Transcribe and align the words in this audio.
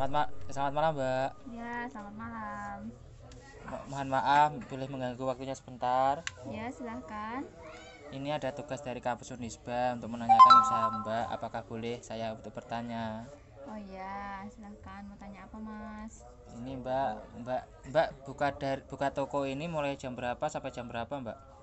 Selamat, 0.00 0.16
ma- 0.16 0.32
selamat 0.48 0.72
malam, 0.72 0.92
Mbak. 0.96 1.30
Ya, 1.52 1.74
selamat 1.92 2.14
malam. 2.16 2.76
Mo- 3.68 3.84
mohon 3.92 4.08
maaf, 4.08 4.48
boleh 4.72 4.88
mengganggu 4.88 5.20
waktunya 5.28 5.52
sebentar. 5.52 6.24
Ya, 6.48 6.72
silahkan. 6.72 7.44
Ini 8.08 8.40
ada 8.40 8.48
tugas 8.56 8.80
dari 8.80 9.04
kampus 9.04 9.36
Unisba 9.36 9.92
untuk 9.92 10.08
menanyakan 10.08 10.54
usaha 10.64 10.88
Mbak. 11.04 11.24
Apakah 11.36 11.68
boleh 11.68 12.00
saya 12.00 12.32
untuk 12.32 12.48
bertanya? 12.56 13.28
Oh 13.68 13.76
ya, 13.76 14.40
silahkan. 14.48 15.04
Mau 15.04 15.20
tanya 15.20 15.44
apa, 15.44 15.60
Mas? 15.60 16.24
Ini 16.56 16.80
Mbak, 16.80 17.12
Mbak, 17.44 17.62
Mbak 17.92 18.08
buka 18.24 18.56
dari 18.56 18.80
buka 18.88 19.12
toko 19.12 19.44
ini 19.44 19.68
mulai 19.68 20.00
jam 20.00 20.16
berapa 20.16 20.48
sampai 20.48 20.72
jam 20.72 20.88
berapa, 20.88 21.12
Mbak? 21.12 21.59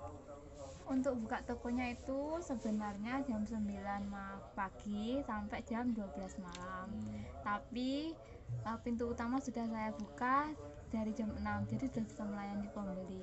Untuk 0.88 1.20
buka 1.20 1.44
tokonya 1.44 1.92
itu 1.92 2.40
sebenarnya 2.40 3.20
jam 3.28 3.44
9 3.44 3.60
ma- 4.08 4.40
pagi 4.56 5.20
sampai 5.20 5.60
jam 5.68 5.92
12 5.92 6.16
malam. 6.40 6.88
Tapi 7.44 8.16
uh, 8.64 8.78
pintu 8.80 9.12
utama 9.12 9.36
sudah 9.36 9.68
saya 9.68 9.92
buka 9.92 10.48
dari 10.88 11.12
jam 11.12 11.28
6, 11.36 11.44
jadi 11.68 11.84
sudah 11.92 12.04
bisa 12.08 12.22
melayani 12.24 12.68
pembeli. 12.72 13.20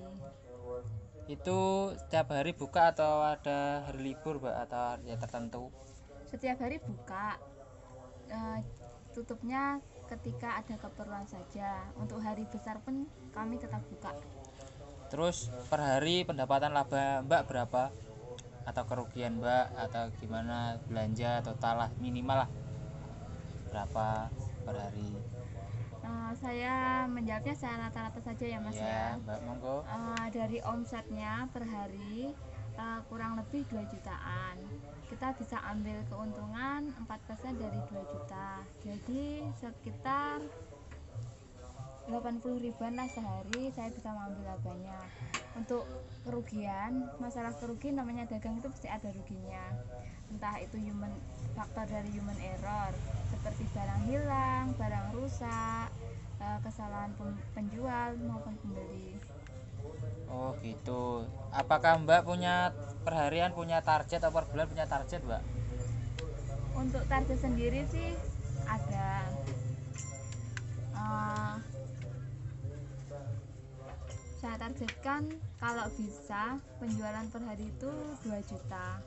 Itu 1.25 1.91
setiap 2.05 2.37
hari 2.37 2.53
buka 2.53 2.93
atau 2.93 3.25
ada 3.25 3.81
hari 3.89 4.13
libur, 4.13 4.37
Mbak, 4.37 4.55
atau 4.69 4.81
hari 4.93 5.17
tertentu? 5.17 5.63
Setiap 6.29 6.61
hari 6.61 6.77
buka. 6.77 7.41
Uh, 8.29 8.61
tutupnya 9.09 9.81
ketika 10.05 10.61
ada 10.61 10.77
keperluan 10.77 11.25
saja. 11.25 11.89
Untuk 11.97 12.21
hari 12.21 12.45
besar 12.45 12.77
pun 12.85 13.09
kami 13.33 13.57
tetap 13.57 13.81
buka. 13.89 14.13
Terus 15.09 15.53
per 15.69 15.81
hari 15.81 16.25
pendapatan 16.25 16.73
laba 16.73 17.21
Mbak 17.25 17.41
berapa? 17.45 17.83
Atau 18.65 18.83
kerugian 18.89 19.37
Mbak 19.37 19.65
atau 19.89 20.03
gimana 20.17 20.81
belanja 20.89 21.45
total 21.45 21.85
lah 21.85 21.89
minimal 22.01 22.45
lah 22.45 22.49
berapa 23.69 24.31
per 24.65 24.75
hari? 24.79 25.09
Uh, 26.05 26.31
saya 26.37 27.05
menjawabnya 27.09 27.55
saya 27.57 27.89
rata-rata 27.89 28.21
saja 28.21 28.45
ya 28.45 28.59
mas 28.61 28.77
ya. 28.77 28.85
Ya, 28.85 29.05
Mbak 29.25 29.39
monggo. 29.45 29.77
Uh, 29.85 30.25
dari 30.29 30.61
omsetnya 30.61 31.49
per 31.49 31.65
hari 31.65 32.29
uh, 32.77 32.99
kurang 33.09 33.37
lebih 33.39 33.65
2 33.71 33.83
jutaan. 33.89 34.55
Kita 35.05 35.33
bisa 35.37 35.61
ambil 35.69 36.01
keuntungan 36.09 36.93
4% 37.05 37.61
dari 37.61 37.79
2 37.89 38.11
juta. 38.13 38.61
Jadi 38.81 39.45
sekitar 39.57 40.41
80 42.05 42.61
ribuan 42.61 42.93
lah 42.93 43.09
sehari 43.09 43.73
saya 43.73 43.89
bisa 43.89 44.13
mengambil 44.13 44.53
labanya. 44.53 44.99
Untuk 45.57 45.87
kerugian, 46.21 47.09
masalah 47.17 47.55
kerugian 47.57 47.97
namanya 47.97 48.29
dagang 48.29 48.59
itu 48.61 48.67
pasti 48.69 48.87
ada 48.91 49.09
ruginya. 49.09 49.65
Entah 50.29 50.59
itu 50.61 50.77
human 50.77 51.09
faktor 51.57 51.87
dari 51.89 52.11
human 52.13 52.37
error 52.37 52.91
seperti 53.33 53.63
barang 53.73 54.03
hilang, 54.05 54.65
barang 54.77 55.07
rusak, 55.17 55.89
uh, 56.41 56.59
kesalahan 56.61 57.13
penjual 57.57 58.13
maupun 58.21 58.53
pembeli. 58.61 59.17
Oh, 60.29 60.57
gitu. 60.61 61.25
Apakah 61.53 62.01
Mbak 62.01 62.25
punya 62.25 62.73
perharian 63.05 63.53
punya 63.53 63.79
target 63.85 64.21
atau 64.21 64.33
per 64.33 64.49
bulan 64.49 64.65
punya 64.67 64.85
target, 64.89 65.21
Mbak? 65.23 65.43
Untuk 66.75 67.03
target 67.07 67.37
sendiri 67.39 67.87
sih 67.87 68.11
ada 68.65 69.29
uh, 70.97 71.55
saya 74.45 74.61
targetkan 74.61 75.25
kalau 75.57 75.89
bisa 75.97 76.61
penjualan 76.77 77.25
per 77.33 77.41
hari 77.49 77.65
itu 77.65 77.89
2 78.29 78.45
juta. 78.45 79.01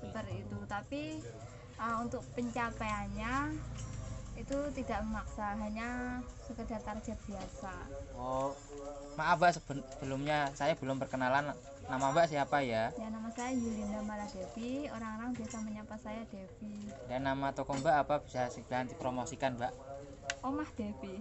Seperti 0.00 0.34
itu. 0.40 0.58
Tapi 0.64 1.02
uh, 1.76 2.00
untuk 2.00 2.24
pencapaiannya 2.32 3.52
itu 4.40 4.58
tidak 4.80 5.04
memaksa 5.04 5.60
hanya 5.60 6.16
sekedar 6.48 6.80
target 6.80 7.20
biasa. 7.28 7.74
Oh, 8.16 8.56
maaf 9.20 9.36
Mbak 9.36 9.52
sebelumnya 9.60 10.48
saya 10.56 10.72
belum 10.72 10.96
perkenalan 10.96 11.52
nama 11.84 12.06
Mbak 12.08 12.32
siapa 12.32 12.64
ya? 12.64 12.88
ya 12.96 13.12
nama 13.12 13.28
saya 13.36 13.52
Yulinda 13.52 14.00
Maladevi. 14.00 14.88
Orang-orang 14.88 15.36
biasa 15.36 15.60
menyapa 15.60 16.00
saya 16.00 16.24
Devi. 16.32 16.88
Dan 17.12 17.28
nama 17.28 17.52
toko 17.52 17.76
Mbak 17.76 17.94
apa? 18.08 18.24
Bisa 18.24 18.48
sekalian 18.48 18.88
dipromosikan, 18.88 19.60
Mbak? 19.60 19.72
Omah 20.48 20.70
Devi. 20.80 21.20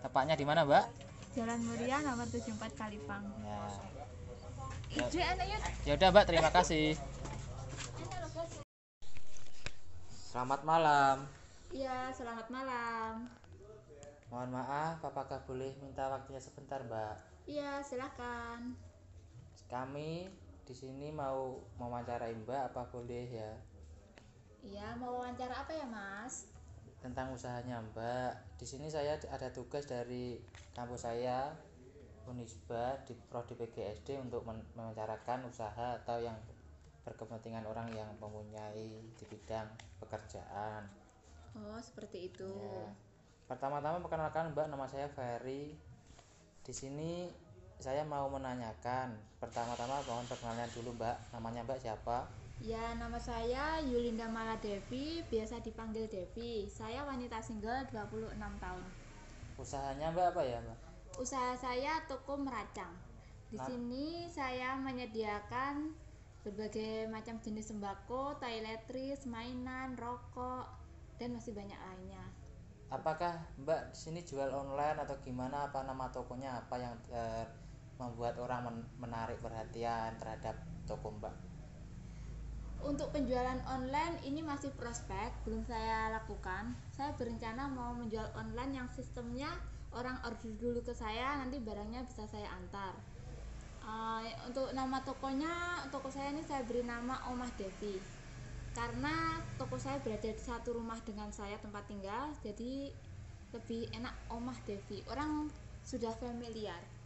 Tepatnya 0.00 0.32
di 0.32 0.48
mana, 0.48 0.64
Mbak? 0.64 1.08
Jalan 1.38 1.62
Muria 1.62 2.02
nomor 2.02 2.26
74 2.26 2.74
Kalipang 2.74 3.22
Ya. 3.46 3.62
Ije 4.90 5.22
Ya 5.86 5.94
udah, 5.94 6.10
Mbak, 6.10 6.26
terima 6.26 6.50
kasih. 6.50 6.98
Selamat 10.34 10.66
malam. 10.66 11.30
Iya, 11.70 12.10
selamat 12.10 12.50
malam. 12.50 13.30
Mohon 14.34 14.50
maaf, 14.50 14.98
apakah 14.98 15.38
boleh 15.46 15.78
minta 15.78 16.10
waktunya 16.10 16.42
sebentar, 16.42 16.82
Mbak? 16.82 17.46
Iya, 17.46 17.86
silakan. 17.86 18.74
Kami 19.70 20.26
di 20.66 20.74
sini 20.74 21.14
mau 21.14 21.62
mewawancarai 21.78 22.34
Mbak, 22.34 22.74
apa 22.74 22.82
boleh 22.90 23.30
ya? 23.30 23.52
Iya, 24.66 24.98
mau 24.98 25.22
wawancara 25.22 25.62
apa 25.62 25.70
ya, 25.70 25.86
Mas? 25.86 26.50
Tentang 27.08 27.32
usahanya 27.32 27.80
Mbak. 27.80 28.60
Di 28.60 28.68
sini 28.68 28.92
saya 28.92 29.16
ada 29.16 29.48
tugas 29.48 29.88
dari 29.88 30.36
kampus 30.76 31.08
saya 31.08 31.56
Unisba 32.28 33.00
di 33.08 33.16
Prodi 33.32 33.56
PGSD 33.56 34.20
untuk 34.20 34.44
men- 34.44 34.68
mewawancarakan 34.76 35.48
usaha 35.48 35.96
atau 36.04 36.20
yang 36.20 36.36
berkepentingan 37.08 37.64
orang 37.64 37.88
yang 37.96 38.12
mempunyai 38.20 39.00
di 39.16 39.24
bidang 39.24 39.72
pekerjaan. 40.04 40.84
Oh, 41.56 41.80
seperti 41.80 42.28
itu. 42.28 42.44
Ya. 42.44 42.92
Pertama-tama 43.48 44.04
perkenalkan 44.04 44.52
Mbak, 44.52 44.68
nama 44.68 44.84
saya 44.84 45.08
Ferry. 45.08 45.80
Di 46.60 46.76
sini 46.76 47.32
saya 47.80 48.04
mau 48.04 48.28
menanyakan. 48.28 49.16
Pertama-tama 49.40 50.04
mohon 50.04 50.28
perkenalan 50.28 50.68
dulu 50.76 50.92
Mbak. 51.00 51.32
Namanya 51.32 51.64
Mbak 51.64 51.80
siapa? 51.80 52.28
Ya, 52.58 52.90
nama 52.98 53.14
saya 53.22 53.78
Yulinda 53.86 54.26
Maladevi, 54.26 55.22
biasa 55.30 55.62
dipanggil 55.62 56.10
Devi. 56.10 56.66
Saya 56.66 57.06
wanita 57.06 57.38
single 57.38 57.86
26 57.86 58.34
tahun. 58.58 58.84
Usahanya 59.54 60.10
Mbak 60.10 60.26
apa 60.34 60.42
ya 60.42 60.58
Mbak? 60.66 60.78
Usaha 61.22 61.54
saya 61.54 62.02
toko 62.10 62.34
meracang. 62.34 62.90
Di 63.48 63.62
Nah. 63.62 63.66
sini 63.66 64.26
saya 64.26 64.74
menyediakan 64.74 65.94
berbagai 66.42 67.06
macam 67.06 67.38
jenis 67.38 67.70
sembako, 67.70 68.42
toiletries, 68.42 69.22
mainan, 69.30 69.94
rokok, 69.94 70.66
dan 71.22 71.38
masih 71.38 71.54
banyak 71.54 71.78
lainnya. 71.78 72.26
Apakah 72.90 73.38
Mbak 73.62 73.94
di 73.94 73.98
sini 74.02 74.20
jual 74.26 74.50
online 74.50 74.98
atau 74.98 75.14
gimana? 75.22 75.70
Apa 75.70 75.86
nama 75.86 76.10
tokonya? 76.10 76.58
Apa 76.66 76.74
yang 76.74 76.94
eh, 77.14 77.46
membuat 78.02 78.34
orang 78.42 78.66
men- 78.66 78.88
menarik 78.98 79.38
perhatian 79.38 80.18
terhadap 80.18 80.58
toko 80.90 81.14
Mbak? 81.22 81.47
Untuk 82.78 83.10
penjualan 83.10 83.58
online 83.66 84.22
ini 84.22 84.38
masih 84.38 84.70
prospek, 84.78 85.34
belum 85.42 85.66
saya 85.66 86.14
lakukan. 86.14 86.78
Saya 86.94 87.10
berencana 87.18 87.66
mau 87.66 87.90
menjual 87.90 88.30
online 88.38 88.78
yang 88.78 88.88
sistemnya 88.94 89.50
orang 89.90 90.20
order 90.22 90.52
dulu 90.60 90.80
ke 90.84 90.94
saya, 90.94 91.42
nanti 91.42 91.58
barangnya 91.58 92.06
bisa 92.06 92.28
saya 92.30 92.46
antar. 92.54 92.94
Eh, 93.88 94.30
untuk 94.44 94.68
nama 94.76 95.00
tokonya, 95.00 95.80
toko 95.88 96.12
saya 96.12 96.28
ini 96.30 96.44
saya 96.44 96.60
beri 96.62 96.84
nama 96.84 97.24
Omah 97.32 97.48
Devi. 97.56 97.96
Karena 98.76 99.40
toko 99.56 99.80
saya 99.80 99.98
berada 99.98 100.28
di 100.28 100.38
satu 100.38 100.76
rumah 100.76 101.00
dengan 101.02 101.32
saya 101.32 101.56
tempat 101.58 101.88
tinggal, 101.88 102.30
jadi 102.44 102.92
lebih 103.56 103.88
enak 103.96 104.14
Omah 104.28 104.60
Devi. 104.68 105.02
Orang 105.08 105.48
sudah 105.82 106.12
familiar. 106.20 106.97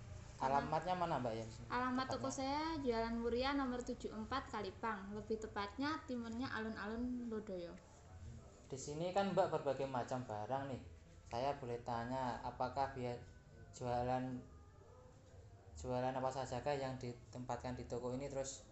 Alamatnya 0.42 0.98
mana 0.98 1.22
Mbak 1.22 1.34
ya? 1.38 1.46
Alamat 1.70 2.06
toko 2.10 2.26
saya 2.26 2.74
Jalan 2.82 3.22
Muria 3.22 3.54
nomor 3.54 3.78
74 3.78 4.26
Kalipang, 4.50 5.14
lebih 5.14 5.38
tepatnya 5.38 6.02
timurnya 6.10 6.50
alun-alun 6.50 7.30
Lodoyo. 7.30 7.70
Di 8.66 8.74
sini 8.74 9.14
kan 9.14 9.30
Mbak 9.30 9.54
berbagai 9.54 9.86
macam 9.86 10.26
barang 10.26 10.66
nih. 10.66 10.82
Saya 11.30 11.54
boleh 11.62 11.78
tanya, 11.86 12.42
apakah 12.42 12.90
biar 12.90 13.14
jualan 13.70 14.42
jualan 15.78 16.14
apa 16.14 16.30
saja 16.30 16.58
kah 16.60 16.74
yang 16.74 16.98
ditempatkan 16.98 17.78
di 17.78 17.86
toko 17.86 18.10
ini 18.12 18.26
terus 18.26 18.66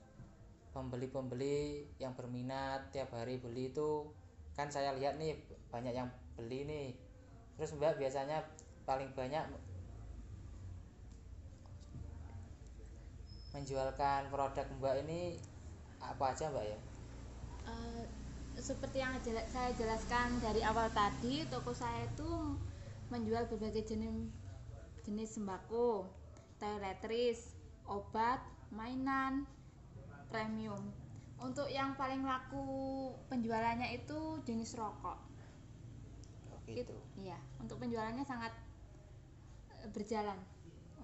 pembeli-pembeli 0.70 1.86
yang 1.98 2.14
berminat 2.14 2.94
tiap 2.94 3.10
hari 3.10 3.42
beli 3.42 3.74
itu 3.74 4.06
kan 4.54 4.70
saya 4.70 4.94
lihat 4.94 5.18
nih 5.22 5.38
banyak 5.70 5.94
yang 5.94 6.10
beli 6.34 6.66
nih. 6.66 6.88
Terus 7.54 7.78
Mbak 7.78 8.02
biasanya 8.02 8.42
paling 8.82 9.14
banyak 9.14 9.69
menjualkan 13.60 14.32
produk 14.32 14.64
Mbak 14.80 14.94
ini 15.04 15.36
apa 16.00 16.32
aja 16.32 16.48
Mbak 16.48 16.64
ya? 16.64 16.78
Eh, 17.68 18.04
seperti 18.56 19.04
yang 19.04 19.12
saya 19.24 19.70
jelaskan 19.76 20.40
dari 20.40 20.64
awal 20.64 20.88
tadi, 20.96 21.44
toko 21.52 21.76
saya 21.76 22.08
itu 22.08 22.56
menjual 23.12 23.44
berbagai 23.52 23.84
jenis 23.84 24.32
jenis 25.04 25.36
sembako, 25.36 26.08
toiletries, 26.56 27.52
obat, 27.84 28.40
mainan, 28.72 29.44
premium. 30.32 30.80
Untuk 31.40 31.68
yang 31.72 31.96
paling 31.96 32.24
laku 32.24 32.64
penjualannya 33.28 33.96
itu 33.96 34.40
jenis 34.44 34.76
rokok. 34.76 35.30
gitu 36.70 36.94
iya 37.18 37.34
untuk 37.58 37.82
penjualannya 37.82 38.22
sangat 38.22 38.54
berjalan 39.90 40.38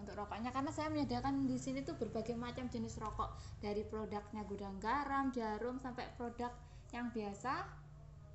untuk 0.01 0.15
rokoknya. 0.17 0.53
Karena 0.53 0.71
saya 0.71 0.93
menyediakan 0.93 1.49
di 1.49 1.57
sini 1.57 1.83
tuh 1.83 1.97
berbagai 1.97 2.37
macam 2.37 2.69
jenis 2.69 3.01
rokok. 3.01 3.37
Dari 3.61 3.83
produknya 3.87 4.43
gudang 4.45 4.77
garam 4.79 5.33
jarum 5.33 5.81
sampai 5.81 6.07
produk 6.15 6.53
yang 6.93 7.11
biasa 7.11 7.67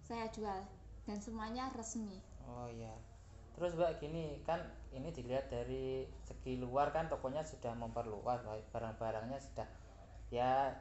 saya 0.04 0.26
jual. 0.34 0.62
Dan 1.06 1.18
semuanya 1.22 1.70
resmi. 1.74 2.22
Oh 2.46 2.70
iya. 2.70 2.94
Terus 3.56 3.76
mbak 3.76 4.00
gini 4.00 4.40
kan 4.48 4.64
ini 4.96 5.12
dilihat 5.12 5.52
dari 5.52 6.08
segi 6.24 6.58
luar 6.58 6.90
kan 6.96 7.12
tokonya 7.12 7.44
sudah 7.44 7.76
memperluas 7.78 8.42
barang-barangnya 8.72 9.38
sudah. 9.38 9.68
Ya 10.32 10.74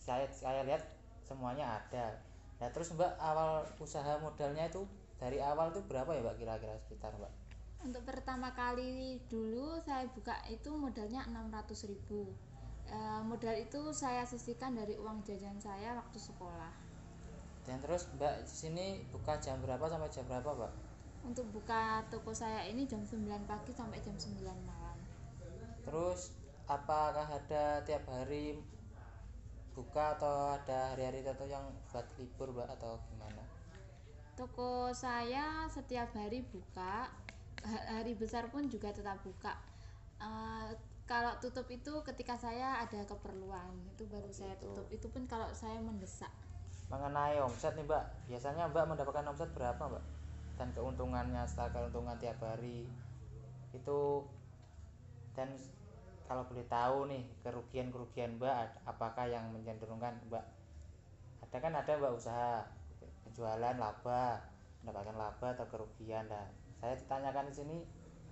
saya 0.00 0.26
saya 0.28 0.66
lihat 0.66 0.84
semuanya 1.24 1.80
ada. 1.80 2.18
Nah 2.58 2.68
terus 2.74 2.92
mbak 2.92 3.14
awal 3.16 3.64
usaha 3.78 4.18
modalnya 4.18 4.68
itu 4.68 4.84
dari 5.20 5.38
awal 5.40 5.70
tuh 5.70 5.84
berapa 5.86 6.12
ya 6.12 6.20
mbak 6.24 6.36
kira-kira 6.40 6.76
sekitar 6.82 7.14
mbak 7.16 7.30
untuk 7.80 8.04
pertama 8.04 8.52
kali 8.52 9.16
dulu 9.32 9.80
saya 9.80 10.04
buka 10.12 10.36
itu 10.52 10.68
modalnya 10.76 11.24
600 11.24 11.90
ribu. 11.90 12.28
E, 12.84 12.98
modal 13.24 13.56
itu 13.56 13.80
saya 13.96 14.26
sisihkan 14.28 14.76
dari 14.76 15.00
uang 15.00 15.24
jajan 15.24 15.56
saya 15.56 15.96
waktu 15.96 16.18
sekolah. 16.20 16.72
Dan 17.64 17.80
terus 17.80 18.08
mbak 18.16 18.44
di 18.44 18.52
sini 18.52 18.86
buka 19.08 19.40
jam 19.40 19.60
berapa 19.64 19.88
sampai 19.88 20.10
jam 20.12 20.24
berapa 20.28 20.50
mbak? 20.52 20.72
Untuk 21.24 21.46
buka 21.52 22.04
toko 22.08 22.32
saya 22.32 22.64
ini 22.68 22.88
jam 22.88 23.04
9 23.04 23.28
pagi 23.44 23.72
sampai 23.72 24.00
jam 24.00 24.16
9 24.16 24.40
malam. 24.64 24.98
Terus 25.84 26.32
apakah 26.68 27.28
ada 27.28 27.80
tiap 27.84 28.04
hari 28.08 28.60
buka 29.72 30.18
atau 30.20 30.52
ada 30.56 30.92
hari-hari 30.92 31.24
tertentu 31.24 31.52
yang 31.52 31.64
buat 31.92 32.04
libur 32.20 32.52
mbak 32.52 32.68
atau 32.76 33.00
gimana? 33.08 33.44
Toko 34.40 34.88
saya 34.96 35.68
setiap 35.68 36.16
hari 36.16 36.40
buka 36.48 37.12
hari 37.64 38.16
besar 38.16 38.48
pun 38.48 38.66
juga 38.68 38.92
tetap 38.92 39.20
buka. 39.20 39.56
Uh, 40.20 40.72
kalau 41.10 41.34
tutup 41.42 41.66
itu 41.66 41.90
ketika 42.06 42.38
saya 42.38 42.86
ada 42.86 43.02
keperluan 43.02 43.74
itu 43.90 44.06
baru 44.06 44.30
saya 44.30 44.54
tutup. 44.62 44.86
Itu 44.94 45.10
pun 45.10 45.26
kalau 45.26 45.50
saya 45.50 45.82
mendesak. 45.82 46.30
Mengenai 46.86 47.42
omset 47.42 47.74
nih 47.74 47.82
mbak. 47.82 48.04
Biasanya 48.30 48.70
mbak 48.70 48.86
mendapatkan 48.94 49.26
omset 49.26 49.50
berapa 49.50 49.80
mbak? 49.80 50.04
Dan 50.54 50.70
keuntungannya 50.70 51.42
setelah 51.50 51.74
keuntungan 51.74 52.14
tiap 52.22 52.38
hari. 52.46 52.86
Itu 53.74 54.22
dan 55.34 55.50
kalau 56.30 56.46
boleh 56.46 56.66
tahu 56.70 57.10
nih 57.10 57.26
kerugian-kerugian 57.42 58.38
mbak 58.38 58.78
apakah 58.86 59.26
yang 59.26 59.50
mencenderungkan 59.50 60.14
mbak? 60.30 60.46
Ada 61.42 61.56
kan 61.58 61.74
ada 61.74 61.90
mbak 61.98 62.14
usaha 62.14 62.62
penjualan 63.26 63.74
laba 63.74 64.38
mendapatkan 64.86 65.16
laba 65.18 65.46
atau 65.58 65.66
kerugian 65.66 66.30
dah 66.30 66.46
saya 66.80 66.96
ditanyakan 66.96 67.44
di 67.52 67.54
sini 67.54 67.78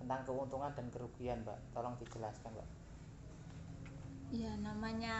tentang 0.01 0.25
keuntungan 0.25 0.73
dan 0.73 0.89
kerugian 0.89 1.45
mbak. 1.45 1.57
Tolong 1.71 1.95
dijelaskan 2.01 2.51
mbak. 2.57 2.69
Ya 4.29 4.53
namanya 4.61 5.17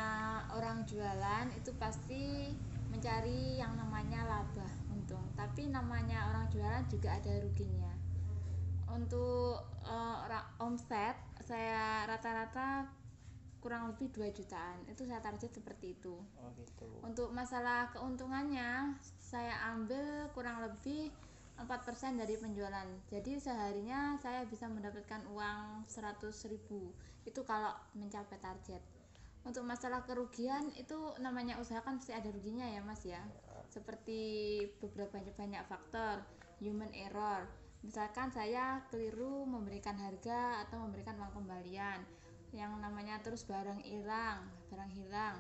orang 0.54 0.86
jualan 0.86 1.50
itu 1.54 1.74
pasti 1.78 2.54
mencari 2.90 3.62
yang 3.62 3.78
namanya 3.78 4.26
laba 4.26 4.70
untung. 4.90 5.26
Tapi 5.38 5.70
namanya 5.70 6.34
orang 6.34 6.50
jualan 6.50 6.86
juga 6.90 7.18
ada 7.18 7.34
ruginya. 7.42 7.94
Untuk 8.90 9.62
uh, 9.86 10.26
omset 10.62 11.14
saya 11.46 12.06
rata-rata 12.06 12.90
kurang 13.60 13.92
lebih 13.94 14.10
2 14.14 14.30
jutaan. 14.34 14.82
Itu 14.88 15.06
saya 15.06 15.22
target 15.22 15.52
seperti 15.54 15.94
itu. 15.98 16.16
Oh 16.40 16.50
gitu. 16.58 16.88
untuk 17.06 17.30
masalah 17.36 17.92
keuntungannya 17.94 18.98
saya 19.20 19.54
ambil 19.76 20.26
kurang 20.34 20.64
lebih 20.64 21.14
4% 21.66 22.20
dari 22.20 22.36
penjualan. 22.40 22.88
Jadi 23.12 23.40
seharinya 23.40 24.16
saya 24.22 24.48
bisa 24.48 24.68
mendapatkan 24.72 25.26
uang 25.32 25.90
100 25.90 26.52
ribu. 26.52 26.92
Itu 27.28 27.44
kalau 27.44 27.76
mencapai 27.98 28.40
target. 28.40 28.82
Untuk 29.44 29.64
masalah 29.64 30.04
kerugian 30.04 30.68
itu 30.76 31.16
namanya 31.24 31.58
usaha 31.58 31.80
kan 31.80 31.98
pasti 31.98 32.12
ada 32.12 32.28
ruginya 32.32 32.68
ya 32.68 32.84
mas 32.84 33.02
ya. 33.04 33.24
Seperti 33.72 34.20
beberapa 34.80 35.20
banyak 35.20 35.64
faktor. 35.68 36.24
Human 36.60 36.92
error. 36.92 37.48
Misalkan 37.80 38.32
saya 38.36 38.84
keliru 38.92 39.48
memberikan 39.48 39.96
harga 39.96 40.68
atau 40.68 40.84
memberikan 40.84 41.16
uang 41.20 41.32
kembalian. 41.44 42.04
Yang 42.52 42.72
namanya 42.82 43.22
terus 43.24 43.46
barang 43.46 43.86
hilang 43.86 44.42
barang 44.70 44.92
hilang 44.94 45.36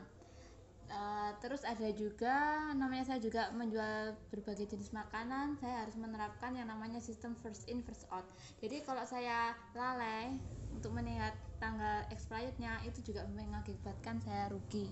Uh, 0.89 1.29
terus 1.37 1.61
ada 1.61 1.85
juga 1.93 2.65
namanya 2.73 3.13
saya 3.13 3.21
juga 3.21 3.53
menjual 3.53 4.17
berbagai 4.33 4.73
jenis 4.73 4.89
makanan 4.89 5.53
saya 5.61 5.85
harus 5.85 5.93
menerapkan 6.01 6.49
yang 6.57 6.65
namanya 6.65 6.97
sistem 6.97 7.37
first 7.45 7.69
in 7.69 7.85
first 7.85 8.09
out. 8.09 8.25
Jadi 8.57 8.81
kalau 8.81 9.05
saya 9.05 9.53
lalai 9.77 10.33
untuk 10.73 10.89
melihat 10.97 11.37
tanggal 11.61 12.09
expirednya 12.09 12.81
itu 12.89 13.05
juga 13.05 13.21
mengakibatkan 13.29 14.17
saya 14.25 14.49
rugi. 14.49 14.89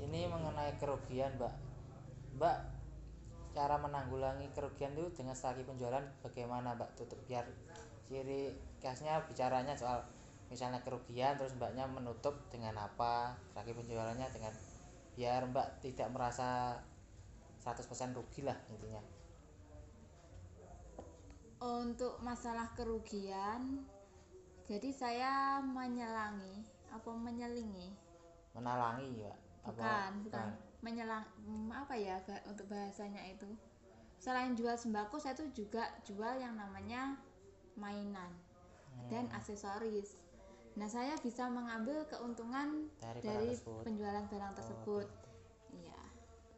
Ini 0.00 0.32
mengenai 0.32 0.80
kerugian 0.80 1.36
mbak. 1.36 1.52
Mbak 2.40 2.58
cara 3.52 3.76
menanggulangi 3.84 4.48
kerugian 4.56 4.96
itu 4.96 5.12
dengan 5.12 5.36
strategi 5.36 5.68
penjualan 5.68 6.08
bagaimana 6.24 6.72
mbak? 6.72 6.96
Tutup 6.96 7.20
biar 7.28 7.44
ciri 8.08 8.56
khasnya 8.80 9.20
bicaranya 9.28 9.76
soal 9.76 10.00
misalnya 10.48 10.80
kerugian 10.80 11.36
terus 11.36 11.52
mbaknya 11.60 11.84
menutup 11.84 12.32
dengan 12.48 12.72
apa 12.80 13.36
strategi 13.52 13.84
penjualannya 13.84 14.28
dengan 14.32 14.52
biar 15.18 15.50
mbak 15.50 15.82
tidak 15.82 16.14
merasa 16.14 16.78
100% 17.58 18.14
rugi 18.14 18.46
lah 18.46 18.54
intinya. 18.70 19.02
Untuk 21.58 22.22
masalah 22.22 22.70
kerugian 22.78 23.82
jadi 24.70 24.94
saya 24.94 25.58
menyelangi 25.58 26.62
apa 26.94 27.10
menyelingi? 27.10 27.98
Menalangi 28.54 29.26
ya 29.26 29.34
bukan 29.66 30.22
bukan. 30.22 30.54
Menyelang 30.86 31.26
apa 31.74 31.98
ya 31.98 32.22
untuk 32.46 32.70
bahasanya 32.70 33.26
itu? 33.26 33.50
Selain 34.22 34.54
jual 34.54 34.78
sembako 34.78 35.18
saya 35.18 35.34
tuh 35.34 35.50
juga 35.50 35.82
jual 36.06 36.38
yang 36.38 36.54
namanya 36.54 37.18
mainan 37.74 38.30
hmm. 38.94 39.10
dan 39.10 39.26
aksesoris 39.34 40.14
Nah, 40.78 40.86
saya 40.86 41.18
bisa 41.18 41.50
mengambil 41.50 42.06
keuntungan 42.06 42.86
dari, 43.02 43.20
dari 43.20 43.50
penjualan 43.82 44.24
barang 44.30 44.52
tersebut. 44.54 45.06
Oh, 45.10 45.74
iya. 45.74 46.00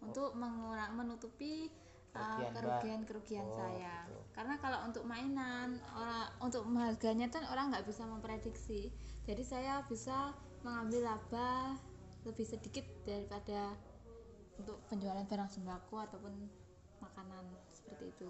Untuk 0.04 0.36
mengurang 0.36 0.92
menutupi 0.92 1.72
uh, 2.12 2.44
kerugian-kerugian 2.52 3.48
oh, 3.48 3.56
saya. 3.56 4.04
Gitu. 4.04 4.20
Karena 4.36 4.54
kalau 4.60 4.78
untuk 4.84 5.04
mainan, 5.08 5.80
orang 5.96 6.28
untuk 6.44 6.62
harganya 6.76 7.32
kan 7.32 7.48
orang 7.48 7.72
nggak 7.72 7.88
bisa 7.88 8.04
memprediksi. 8.04 8.92
Jadi 9.24 9.40
saya 9.40 9.80
bisa 9.88 10.36
mengambil 10.60 11.16
laba 11.16 11.80
lebih 12.28 12.44
sedikit 12.44 12.84
daripada 13.08 13.72
untuk 14.60 14.76
penjualan 14.92 15.24
barang 15.24 15.48
sembako 15.48 15.96
ataupun 16.04 16.34
makanan 17.00 17.44
seperti 17.72 18.12
itu. 18.12 18.28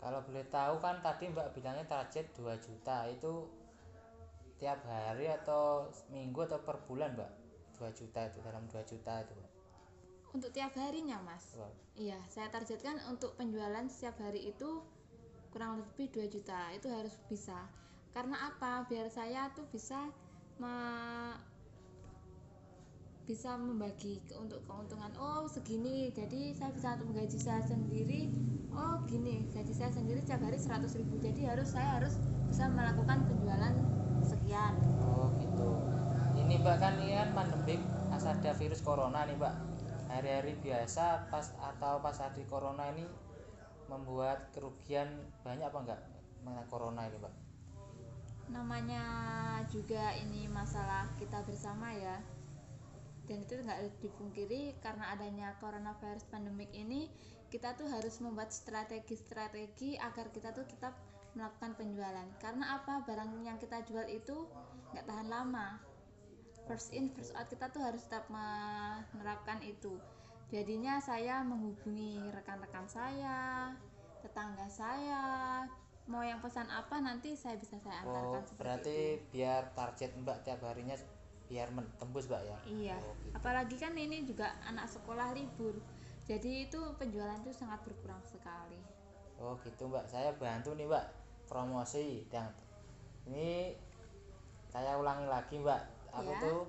Kalau 0.00 0.20
boleh 0.24 0.44
tahu 0.48 0.80
kan 0.80 1.00
tadi 1.00 1.28
Mbak 1.28 1.56
bilangnya 1.56 1.84
target 1.88 2.32
2 2.36 2.56
juta 2.60 3.04
itu 3.08 3.48
tiap 4.60 4.84
hari 4.84 5.32
atau 5.32 5.88
minggu 6.12 6.44
atau 6.46 6.60
per 6.60 6.84
bulan 6.84 7.16
mbak? 7.16 7.30
2 7.80 7.96
juta 7.96 8.28
itu 8.28 8.38
dalam 8.44 8.68
2 8.68 8.76
juta 8.84 9.24
itu 9.24 9.34
untuk 10.30 10.54
tiap 10.54 10.70
harinya 10.78 11.18
mas? 11.26 11.42
Wow. 11.58 11.74
iya 11.98 12.14
saya 12.30 12.46
targetkan 12.54 13.02
untuk 13.10 13.34
penjualan 13.34 13.82
setiap 13.90 14.22
hari 14.22 14.54
itu 14.54 14.78
kurang 15.50 15.82
lebih 15.82 16.06
2 16.14 16.30
juta. 16.30 16.70
Itu 16.70 16.86
harus 16.90 17.18
bisa. 17.26 17.66
Karena 18.14 18.50
apa? 18.50 18.86
Biar 18.86 19.10
saya 19.10 19.50
tuh 19.54 19.66
bisa 19.70 20.10
me 20.62 20.74
bisa 23.26 23.54
membagi 23.54 24.18
ke, 24.26 24.34
untuk 24.38 24.62
keuntungan. 24.66 25.10
Oh 25.18 25.50
segini. 25.50 26.14
Jadi 26.14 26.54
saya 26.54 26.70
bisa 26.70 26.94
untuk 26.98 27.14
menggaji 27.14 27.38
saya 27.38 27.62
sendiri. 27.66 28.30
Oh 28.70 29.02
gini. 29.10 29.50
Gaji 29.50 29.74
saya 29.74 29.90
sendiri 29.90 30.22
setiap 30.22 30.46
hari 30.46 30.58
100 30.58 30.86
ribu. 30.94 31.18
Jadi 31.18 31.46
harus 31.46 31.74
saya 31.74 31.98
harus 31.98 32.14
bisa 32.46 32.70
melakukan 32.70 33.26
penjualan 33.26 33.74
sekian. 34.24 34.74
Oh 35.04 35.30
gitu. 35.38 35.68
Ini 36.36 36.60
mbak 36.60 36.76
kan 36.80 36.94
ini 37.00 37.14
kan 37.16 37.30
pandemik 37.32 37.80
pas 38.10 38.24
ada 38.26 38.50
virus 38.56 38.80
corona 38.82 39.24
nih 39.24 39.36
mbak. 39.38 39.54
Hari-hari 40.10 40.58
biasa 40.58 41.30
pas 41.30 41.54
atau 41.58 42.02
pas 42.02 42.16
ada 42.18 42.42
corona 42.50 42.90
ini 42.90 43.06
membuat 43.86 44.50
kerugian 44.54 45.06
banyak 45.42 45.66
apa 45.66 45.78
enggak 45.82 46.00
mengenai 46.42 46.68
corona 46.70 47.06
ini 47.06 47.16
mbak? 47.18 47.34
Namanya 48.50 49.04
juga 49.70 50.10
ini 50.18 50.50
masalah 50.50 51.06
kita 51.16 51.40
bersama 51.46 51.94
ya. 51.94 52.18
Dan 53.30 53.46
itu 53.46 53.54
nggak 53.62 54.02
dipungkiri 54.02 54.74
karena 54.82 55.14
adanya 55.14 55.54
coronavirus 55.62 56.26
pandemik 56.34 56.74
ini 56.74 57.06
kita 57.50 57.74
tuh 57.74 57.86
harus 57.90 58.18
membuat 58.22 58.54
strategi-strategi 58.54 59.98
agar 59.98 60.30
kita 60.30 60.54
tuh 60.54 60.66
tetap 60.66 60.94
melakukan 61.34 61.78
penjualan. 61.78 62.26
Karena 62.42 62.80
apa? 62.80 63.02
Barang 63.06 63.30
yang 63.42 63.58
kita 63.60 63.82
jual 63.86 64.06
itu 64.10 64.46
nggak 64.94 65.06
tahan 65.06 65.28
lama. 65.30 65.78
First 66.66 66.94
in 66.94 67.10
first 67.10 67.34
out 67.34 67.50
kita 67.50 67.70
tuh 67.70 67.82
harus 67.82 68.02
tetap 68.06 68.30
menerapkan 68.30 69.58
itu. 69.62 69.98
Jadinya 70.50 70.98
saya 70.98 71.46
menghubungi 71.46 72.26
rekan-rekan 72.34 72.86
saya 72.90 73.70
tetangga 74.20 74.66
saya. 74.66 75.64
Mau 76.10 76.26
yang 76.26 76.42
pesan 76.42 76.66
apa 76.66 76.98
nanti 76.98 77.38
saya 77.38 77.54
bisa 77.54 77.78
saya 77.78 78.02
oh 78.02 78.10
antarkan 78.10 78.42
seperti 78.42 78.58
berarti 78.58 78.98
itu. 78.98 79.26
biar 79.30 79.62
target 79.78 80.10
mbak 80.18 80.42
tiap 80.42 80.60
harinya 80.66 80.98
biar 81.46 81.70
tembus 82.02 82.26
mbak 82.26 82.42
ya? 82.42 82.58
Iya. 82.66 82.96
Oh, 82.98 83.14
gitu. 83.14 83.30
apalagi 83.38 83.76
kan 83.78 83.94
ini 83.94 84.26
juga 84.26 84.58
anak 84.66 84.90
sekolah 84.90 85.30
libur. 85.38 85.78
Jadi 86.26 86.66
itu 86.66 86.80
penjualan 86.98 87.38
itu 87.42 87.54
sangat 87.54 87.82
berkurang 87.86 88.18
sekali. 88.26 88.82
Oh 89.38 89.54
gitu 89.62 89.86
mbak. 89.86 90.10
Saya 90.10 90.34
bantu 90.34 90.74
nih 90.74 90.90
mbak 90.90 91.19
promosi 91.50 92.22
dan 92.30 92.46
ini 93.26 93.74
saya 94.70 94.94
ulangi 94.94 95.26
lagi 95.26 95.58
mbak. 95.58 95.82
Aku 96.14 96.30
Ya. 96.30 96.38
tuh 96.38 96.60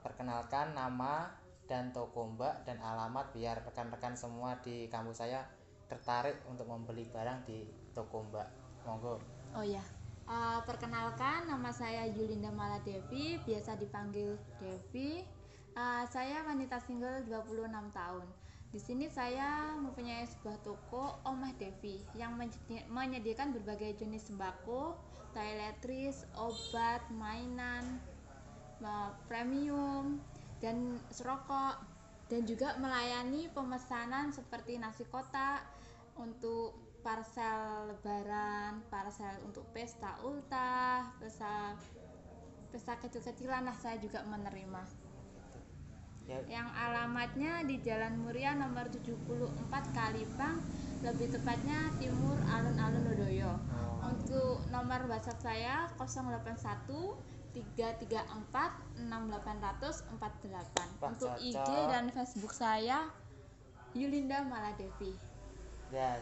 perkenalkan 0.00 0.72
nama 0.72 1.28
dan 1.68 1.92
toko 1.92 2.32
mbak 2.32 2.64
dan 2.64 2.80
alamat 2.80 3.28
biar 3.36 3.60
rekan-rekan 3.60 4.16
semua 4.16 4.56
di 4.64 4.88
kampus 4.88 5.20
saya 5.20 5.44
tertarik 5.86 6.40
untuk 6.48 6.64
membeli 6.64 7.04
barang 7.12 7.44
di 7.44 7.68
toko 7.92 8.24
mbak. 8.24 8.48
Monggo. 8.88 9.20
Oh 9.52 9.60
ya 9.62 9.84
Eh, 10.26 10.60
perkenalkan 10.66 11.46
nama 11.46 11.70
saya 11.70 12.02
Yulinda 12.02 12.50
Maladevi 12.50 13.38
biasa 13.46 13.78
dipanggil 13.78 14.34
Devi. 14.58 15.22
Eh, 15.70 16.04
saya 16.10 16.42
wanita 16.42 16.82
single 16.82 17.22
26 17.30 17.94
tahun 17.94 18.26
di 18.74 18.80
sini 18.82 19.06
saya 19.06 19.74
mempunyai 19.78 20.26
sebuah 20.26 20.58
toko 20.66 21.22
Omah 21.22 21.54
Devi 21.56 22.02
yang 22.18 22.34
menyedi- 22.34 22.86
menyediakan 22.90 23.54
berbagai 23.54 24.02
jenis 24.02 24.28
sembako, 24.28 24.98
toiletries, 25.30 26.26
obat, 26.34 27.06
mainan, 27.14 28.02
premium, 29.30 30.20
dan 30.58 30.98
serokok 31.12 31.78
dan 32.26 32.42
juga 32.42 32.74
melayani 32.82 33.46
pemesanan 33.54 34.34
seperti 34.34 34.82
nasi 34.82 35.06
kotak 35.06 35.62
untuk 36.18 36.74
parcel 37.06 37.94
lebaran, 37.94 38.82
parcel 38.90 39.30
untuk 39.46 39.62
pesta 39.70 40.18
ultah, 40.26 41.06
pesta 41.22 41.78
pesta 42.74 42.98
kecil-kecilan 42.98 43.62
lah 43.62 43.76
saya 43.78 43.96
juga 44.02 44.26
menerima. 44.26 45.05
Ya 46.26 46.38
Yang 46.46 46.68
alamatnya 46.74 47.62
di 47.62 47.78
Jalan 47.80 48.18
Muria 48.18 48.52
nomor 48.52 48.90
74 48.90 49.46
Kalibang, 49.94 50.58
lebih 51.00 51.30
tepatnya 51.30 51.90
Timur 51.96 52.34
Alun-Alun 52.44 53.02
Lodoyo. 53.06 53.54
oh, 53.54 54.10
Untuk 54.10 54.66
nomor 54.68 55.06
WhatsApp 55.06 55.38
saya 55.40 55.86
081 55.96 57.14
334 57.54 59.00
6848. 59.00 59.06
Pak, 61.00 61.08
Untuk 61.08 61.32
IG 61.38 61.54
cocok. 61.56 61.88
dan 61.88 62.04
Facebook 62.10 62.52
saya 62.52 63.06
Yulinda 63.92 64.44
Maladevi. 64.44 65.16
ya 65.88 66.18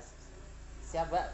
siap 0.84 1.08
mbak 1.08 1.26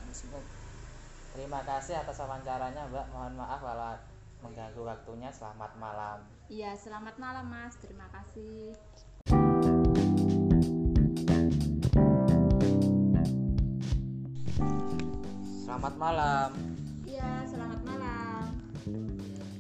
terima 1.34 1.60
kasih 1.66 1.98
atas 1.98 2.16
wawancaranya 2.16 2.86
mbak 2.88 3.04
mohon 3.10 3.34
maaf 3.34 3.58
kalau 3.58 3.92
mengganggu 4.40 4.80
waktunya 4.80 5.28
selamat 5.28 5.74
malam 5.76 6.22
Iya, 6.50 6.70
selamat 6.74 7.14
malam 7.16 7.46
Mas. 7.46 7.74
Terima 7.78 8.06
kasih. 8.10 8.74
selamat 15.64 15.94
malam 15.96 16.50
Iya, 17.02 17.30
selamat 17.46 17.80
malam. 17.82 18.44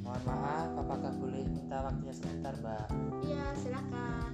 mohon 0.00 0.22
maaf 0.26 0.70
apakah 0.76 1.12
boleh 1.16 1.42
minta 1.46 1.80
waktunya 1.80 2.12
sebentar 2.12 2.52
mbak 2.58 2.86
Iya, 3.22 3.44
silakan. 3.56 4.32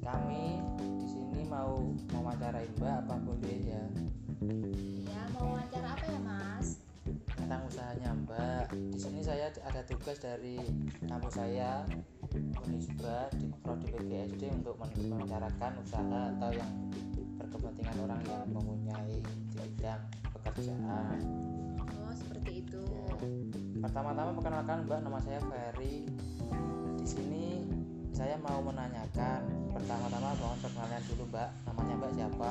kami 0.00 0.62
di 0.96 1.06
sini 1.06 1.42
mau 1.44 1.76
mewawancarai 2.08 2.68
mbak 2.74 2.96
apa 3.04 3.14
boleh 3.20 3.58
ya 3.60 3.84
Iya, 5.04 5.20
mau 5.34 5.52
wawancara 5.52 5.88
apa 5.92 6.04
ya, 6.06 6.20
Mas? 6.22 6.79
Tentang 7.50 7.66
usahanya 7.66 8.10
mbak. 8.14 8.66
Di 8.94 8.98
sini 9.02 9.26
saya 9.26 9.50
ada 9.66 9.82
tugas 9.82 10.22
dari 10.22 10.62
kampus 11.02 11.34
saya 11.34 11.82
Unisba 12.62 13.26
di 13.34 13.50
prodi 13.58 13.90
PGSD 13.90 14.54
untuk 14.54 14.78
membicarakan 14.78 15.82
usaha 15.82 16.30
atau 16.30 16.54
yang 16.54 16.70
berkepentingan 17.42 18.06
orang 18.06 18.22
yang 18.22 18.46
mempunyai 18.54 19.18
di 19.18 19.34
bidang 19.66 19.98
pekerjaan. 20.30 21.18
Oh, 21.90 22.14
seperti 22.14 22.62
itu. 22.62 22.86
pertama-tama 23.82 24.30
perkenalkan 24.30 24.86
mbak. 24.86 25.02
Nama 25.02 25.18
saya 25.18 25.42
Ferry. 25.42 26.06
Di 27.02 27.06
sini 27.10 27.59
saya 28.20 28.36
mau 28.36 28.60
menanyakan 28.60 29.40
pertama-tama 29.72 30.36
mohon 30.36 30.58
perkenalan 30.60 31.00
dulu 31.08 31.24
mbak 31.26 31.48
namanya 31.64 31.94
mbak 31.96 32.12
siapa 32.12 32.50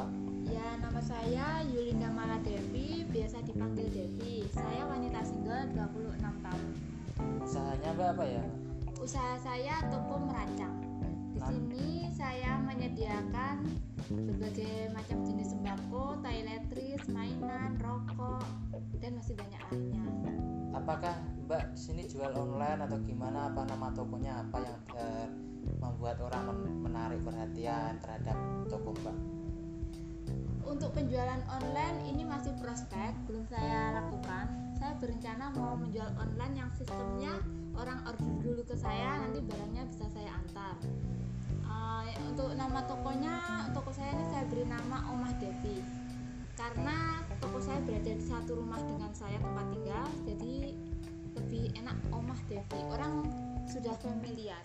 Ya, 0.49 0.65
nama 0.81 0.97
saya 0.97 1.61
Yulinda 1.61 2.09
Maladevi, 2.09 3.05
biasa 3.05 3.45
dipanggil 3.45 3.85
Devi. 3.85 4.49
Saya 4.49 4.81
wanita 4.81 5.21
single 5.21 5.69
26 5.77 6.25
tahun. 6.41 6.65
usahanya 7.45 7.89
mbak 7.93 8.09
apa 8.17 8.25
ya 8.25 8.43
Usaha 8.97 9.38
saya 9.38 9.77
toko 9.88 10.17
merancang. 10.17 10.73
Di 11.29 11.38
Nah. 11.38 11.53
sini 11.53 11.88
saya 12.09 12.57
menyediakan 12.59 13.61
berbagai 14.09 14.89
macam 14.89 15.17
jenis 15.21 15.53
sembako, 15.53 16.17
toiletries, 16.19 17.03
mainan, 17.07 17.77
rokok, 17.77 18.41
dan 18.97 19.21
masih 19.21 19.38
banyak 19.38 19.61
lainnya. 19.69 20.33
apakah 20.71 21.13
mbak 21.45 21.63
sini 21.73 22.05
jual 22.05 22.33
online 22.33 22.81
atau 22.81 22.97
gimana 23.01 23.53
apa 23.53 23.61
nama 23.65 23.93
tokonya 23.93 24.33
apa 24.41 24.57
yang 24.65 24.79
eh, 24.95 25.27
membuat 26.00 26.32
orang 26.32 26.56
men- 26.56 26.79
menarik 26.79 27.20
perhatian 27.27 28.00
terhadap 28.00 28.39
toko 28.72 28.96
mbak 29.03 29.18
Untuk 30.63 30.96
penjualan 30.96 31.44
online 31.51 32.08
ini 32.08 32.24
masih 32.24 32.56
prospek, 32.56 33.12
belum 33.27 33.44
saya 33.51 34.00
lakukan. 34.00 34.48
Saya 34.79 34.96
berencana 34.96 35.51
mau 35.51 35.75
menjual 35.75 36.08
online 36.15 36.56
yang 36.56 36.72
sistemnya 36.72 37.44
orang 37.75 38.00
order 38.08 38.32
dulu 38.39 38.63
ke 38.63 38.79
saya, 38.79 39.20
nanti 39.20 39.44
barangnya 39.44 39.84
bisa 39.91 40.08
saya 40.15 40.39
antar. 40.39 40.79
Eh, 41.68 42.15
untuk 42.32 42.56
nama 42.56 42.79
tokonya, 42.88 43.68
toko 43.75 43.91
saya 43.91 44.15
ini 44.15 44.24
saya 44.32 44.48
beri 44.48 44.63
nama 44.72 45.03
Omah 45.12 45.36
Devi. 45.36 45.84
Karena 46.56 47.27
toko 47.44 47.60
saya 47.60 47.84
berada 47.84 48.15
di 48.15 48.24
satu 48.24 48.56
rumah 48.56 48.79
dengan 48.88 49.12
saya 49.12 49.36
tempat 49.36 49.68
tinggal, 49.75 50.08
jadi 50.24 50.56
lebih 51.36 51.75
enak 51.75 51.98
Omah 52.15 52.39
Devi. 52.48 52.79
Orang 52.88 53.27
sudah 53.69 53.93
familiar. 54.01 54.57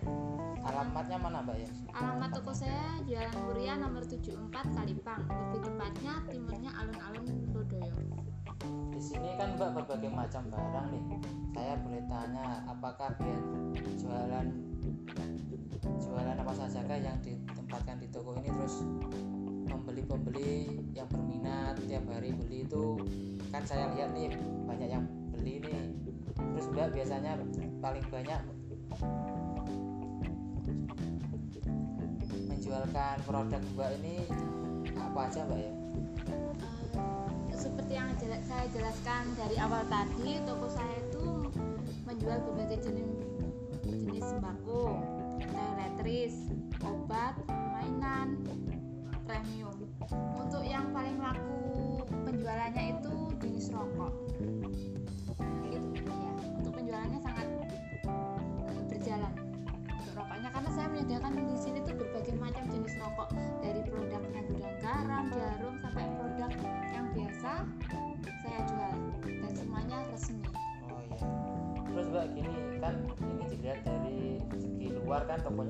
alamatnya 0.64 1.20
mana 1.20 1.44
mbak 1.44 1.60
ya 1.60 1.68
Alamat 1.92 2.40
toko 2.40 2.56
saya 2.56 2.96
Jalan 3.04 3.36
Muria 3.44 3.76
nomor 3.76 4.00
74 4.00 4.48
Kalipang. 4.48 5.20
Lebih 5.28 5.60
tepatnya 5.60 6.24
timurnya 6.32 6.72
alun-alun 6.72 7.28
Lodoyo. 7.52 7.92
di 8.64 9.00
sini 9.02 9.36
kan 9.36 9.60
mbak 9.60 9.76
berbagai 9.76 10.08
macam 10.08 10.48
barang 10.48 10.88
nih 10.88 11.04
saya 11.52 11.76
boleh 11.84 12.00
tanya 12.08 12.64
apakah 12.64 13.12
biar 13.20 13.40
jualan 14.00 14.46
jualan 16.00 16.36
apa 16.40 16.52
saja 16.56 16.80
kah 16.88 16.96
yang 16.96 17.18
ditempatkan 17.20 18.00
di 18.00 18.08
toko 18.08 18.32
ini 18.40 18.48
terus 18.48 18.88
pembeli-pembeli 19.68 20.80
yang 20.96 21.04
berminat 21.12 21.76
tiap 21.84 22.08
hari 22.08 22.32
beli 22.32 22.64
itu 22.64 22.96
kan 23.52 23.66
saya 23.68 23.92
lihat 23.92 24.16
nih 24.16 24.32
banyak 24.64 24.88
yang 24.88 25.04
beli 25.34 25.60
nih 25.60 25.92
terus 26.56 26.66
mbak 26.72 26.94
biasanya 26.96 27.36
paling 27.84 28.06
banyak 28.08 28.40
menjualkan 32.64 33.20
produk 33.28 33.60
mbak 33.76 33.92
ini 34.00 34.24
apa 34.96 35.28
aja 35.28 35.44
mbak 35.44 35.60
ya? 35.60 35.72
Eh, 37.52 37.58
seperti 37.60 37.92
yang 37.92 38.08
saya 38.40 38.64
jelaskan 38.72 39.36
dari 39.36 39.60
awal 39.60 39.84
tadi, 39.92 40.40
toko 40.48 40.72
saya 40.72 40.96
itu 41.04 41.44
menjual 42.08 42.40
berbagai 42.40 42.88
jenis 42.88 43.04
jenis 43.84 44.24
sembako, 44.24 44.96
toiletries, 45.44 46.48
obat, 46.80 47.36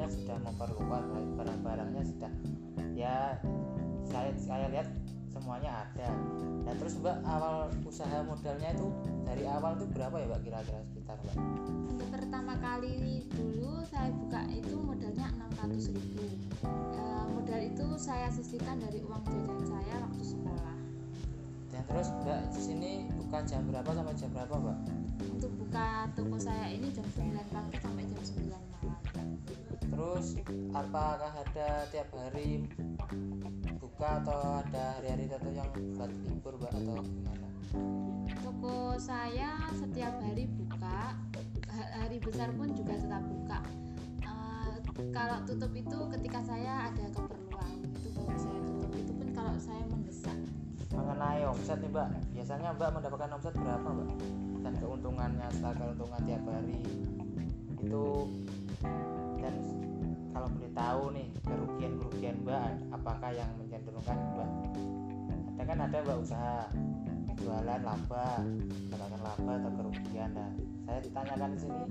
luar 0.05 0.13
tokonya 0.13 0.21
sudah 0.21 0.39
memperluas 0.45 1.05
barang-barangnya 1.41 2.03
sudah 2.05 2.33
ya 2.93 3.41
saya 4.05 4.31
saya 4.37 4.67
lihat 4.69 4.89
semuanya 5.33 5.71
ada. 5.83 6.09
Nah 6.63 6.75
terus 6.79 7.01
mbak 7.01 7.19
awal 7.27 7.73
usaha 7.89 8.23
modalnya 8.23 8.71
itu 8.77 8.87
dari 9.25 9.49
awal 9.49 9.75
itu 9.81 9.89
berapa 9.97 10.15
ya 10.21 10.27
mbak 10.29 10.41
kira-kira 10.45 10.81
sekitar 10.93 11.17
mbak? 11.25 11.37
Untuk 11.91 12.09
pertama 12.13 12.55
kali 12.61 13.25
dulu 13.33 13.83
saya 13.89 14.13
buka 14.13 14.41
itu 14.53 14.77
modalnya 14.77 15.27
600.000 15.57 15.97
ribu. 15.97 16.49
modal 17.35 17.61
itu 17.61 17.87
saya 18.01 18.29
sisihkan 18.33 18.81
dari 18.81 19.05
uang 19.05 19.21
jajan 19.29 19.61
saya 19.69 19.95
waktu 20.01 20.23
sekolah. 20.25 20.77
dan 21.73 21.83
terus 21.91 22.09
mbak 22.23 22.41
di 22.53 22.61
sini 22.61 22.91
buka 23.21 23.39
jam 23.45 23.67
berapa 23.69 23.91
sampai 23.91 24.15
jam 24.17 24.31
berapa 24.33 24.55
mbak 24.55 24.79
untuk 25.25 25.53
buka 25.61 26.09
toko 26.15 26.37
saya 26.39 26.71
ini 26.71 26.89
jam 26.95 27.05
9 27.05 27.35
pagi 27.53 27.77
sampai 27.83 28.05
jam 28.07 28.21
9 28.23 28.49
malam 28.49 28.74
terus 29.95 30.35
apakah 30.75 31.31
ada 31.31 31.87
tiap 31.95 32.11
hari 32.19 32.67
buka 33.79 34.19
atau 34.27 34.59
ada 34.67 34.99
hari-hari 34.99 35.31
tertentu 35.31 35.55
yang 35.55 35.71
buat 35.95 36.11
libur 36.27 36.55
mbak 36.59 36.73
atau 36.75 36.99
gimana? 37.07 37.47
Toko 38.43 38.99
saya 38.99 39.55
setiap 39.71 40.19
hari 40.19 40.51
buka 40.51 41.15
Ha- 41.75 41.91
hari 42.07 42.23
besar 42.23 42.55
pun 42.55 42.71
juga 42.71 42.95
tetap 42.95 43.23
buka. 43.27 43.59
Eh, 44.23 44.75
kalau 45.11 45.43
tutup 45.43 45.75
itu 45.75 45.99
ketika 46.19 46.39
saya 46.47 46.87
ada 46.87 47.05
keperluan 47.11 47.83
itu 47.99 48.09
baru 48.15 48.39
saya 48.39 48.59
tutup. 48.63 48.91
Itu 48.95 49.13
pun 49.19 49.29
kalau 49.35 49.55
saya 49.59 49.83
mendesak. 49.91 50.39
Mengenai 50.95 51.43
omset 51.51 51.79
nih 51.83 51.91
mbak 51.91 52.09
biasanya 52.31 52.69
mbak 52.79 52.91
mendapatkan 52.95 53.31
omset 53.35 53.55
berapa 53.59 53.89
mbak? 53.91 54.11
Dan 54.63 54.73
keuntungannya 54.79 55.47
setelah 55.51 55.75
keuntungan 55.83 56.21
tiap 56.23 56.43
hari. 56.47 56.79
Itu 57.83 58.03
kalau 60.45 60.61
boleh 60.61 60.77
tahu 60.77 61.03
nih 61.17 61.29
kerugian 61.41 61.93
kerugian 61.97 62.37
mbak 62.45 62.77
apakah 62.93 63.33
yang 63.33 63.49
mencenderungkan 63.57 64.13
mbak? 64.37 64.51
Ada 65.57 65.63
kan 65.65 65.79
ada 65.89 65.97
mbak 66.05 66.17
usaha 66.21 66.69
jualan 67.41 67.81
laba 67.81 68.45
mendapatkan 68.45 69.21
laba 69.25 69.53
atau 69.57 69.73
kerugian. 69.73 70.37
Nah 70.37 70.53
saya 70.85 71.01
ditanyakan 71.01 71.49
di 71.57 71.59
sini 71.65 71.85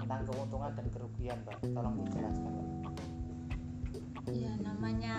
tentang 0.00 0.24
keuntungan 0.24 0.72
dan 0.72 0.86
kerugian 0.88 1.36
mbak. 1.44 1.56
Tolong 1.68 1.94
dijelaskan 2.00 2.52
mbak. 2.56 2.68
Ya 4.32 4.52
namanya 4.56 5.16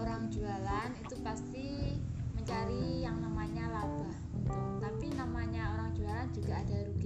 orang 0.00 0.32
jualan 0.32 0.88
itu 1.04 1.14
pasti 1.20 2.00
mencari 2.32 3.04
yang 3.04 3.20
namanya 3.20 3.76
laba. 3.76 4.08
Untung 4.40 4.80
tapi 4.80 5.12
namanya 5.12 5.76
orang 5.76 5.92
jualan 5.92 6.32
juga 6.32 6.64
ada 6.64 6.80
ruginya 6.88 7.01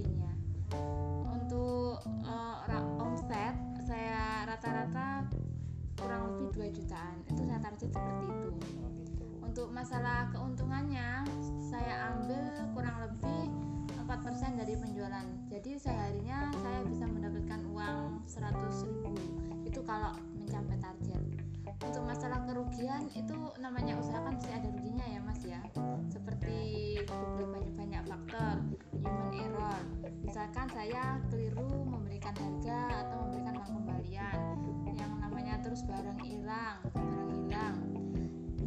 lebih 6.37 6.69
2 6.69 6.77
jutaan. 6.77 7.15
Itu 7.25 7.41
saya 7.49 7.59
target 7.59 7.89
seperti 7.89 8.25
itu. 8.29 8.49
Oh, 8.49 8.91
gitu. 9.01 9.25
untuk 9.41 9.67
masalah 9.73 10.29
keuntungannya 10.29 11.25
saya 11.65 12.13
ambil 12.13 12.41
kurang 12.77 12.97
lebih 13.01 13.49
4% 14.05 14.61
dari 14.61 14.77
penjualan. 14.77 15.27
Jadi 15.49 15.81
seharinya 15.81 16.53
saya 16.61 16.85
bisa 16.85 17.09
mendapatkan 17.09 17.59
uang 17.73 18.21
100 18.29 18.85
ribu. 18.85 19.11
Itu 19.65 19.81
kalau 19.81 20.13
mencapai 20.37 20.77
target 20.77 21.26
untuk 21.85 22.03
masalah 22.09 22.41
kerugian 22.49 23.05
itu 23.13 23.37
namanya 23.61 23.97
usaha 24.01 24.17
kan 24.21 24.33
pasti 24.37 24.53
ada 24.53 24.67
ruginya 24.73 25.05
ya 25.05 25.19
mas 25.21 25.41
ya. 25.45 25.61
Seperti 26.09 26.57
beberapa 27.05 27.61
banyak 27.77 28.03
faktor 28.09 28.55
human 28.97 29.31
error. 29.37 29.81
Misalkan 30.25 30.67
saya 30.73 31.21
keliru 31.29 31.85
memberikan 31.85 32.33
harga 32.33 33.05
atau 33.05 33.15
memberikan 33.27 33.53
uang 33.61 33.73
kembalian 33.83 34.39
yang 34.97 35.11
namanya 35.21 35.61
terus 35.61 35.85
barang 35.85 36.19
hilang 36.25 36.81
barang 36.93 37.31
hilang. 37.45 37.75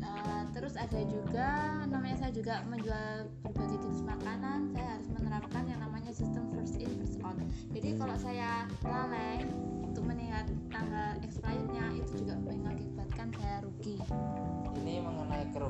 Uh, 0.00 0.42
terus 0.56 0.74
ada 0.80 1.00
juga 1.04 1.82
namanya 1.90 2.16
saya 2.24 2.32
juga 2.32 2.64
menjual 2.66 3.28
berbagai 3.44 3.78
jenis 3.84 4.00
makanan 4.06 4.72
saya 4.72 4.96
harus 4.96 5.08
menerapkan 5.12 5.64
yang 5.68 5.80
namanya 5.82 6.08
sistem 6.14 6.48
first 6.56 6.78
in 6.80 6.88
first 6.96 7.20
out. 7.20 7.36
Jadi 7.74 7.98
kalau 8.00 8.16
saya 8.16 8.64
lalai 8.86 9.44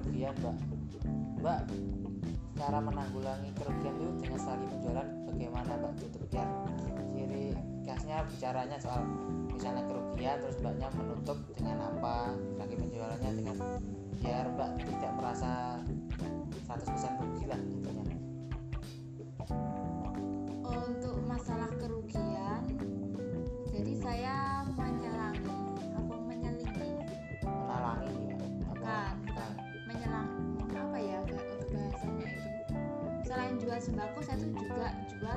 kerugian 0.01 0.35
mbak. 0.41 0.57
Mbak 1.41 1.61
cara 2.61 2.79
menanggulangi 2.81 3.51
kerugian 3.57 3.95
itu 3.97 4.13
dengan 4.21 4.41
sekali 4.41 4.65
penjualan 4.69 5.09
bagaimana 5.29 5.71
mbak? 5.81 5.93
Tutup 6.01 6.25
biar 6.33 6.49
ciri 7.13 7.47
khasnya 7.85 8.17
bicaranya 8.25 8.77
soal 8.81 9.03
misalnya 9.53 9.85
kerugian 9.85 10.37
terus 10.41 10.57
mbaknya 10.65 10.89
menutup 10.97 11.39
dengan 11.53 11.77
apa 11.85 12.33
lagi 12.57 12.75
penjualannya 12.77 13.31
dengan 13.37 13.57
biar 14.21 14.47
mbak 14.57 14.71
tidak 14.85 15.13
merasa 15.17 15.81
100% 16.69 17.21
rugi 17.21 17.45
lah 17.49 17.61
intinya 17.61 18.10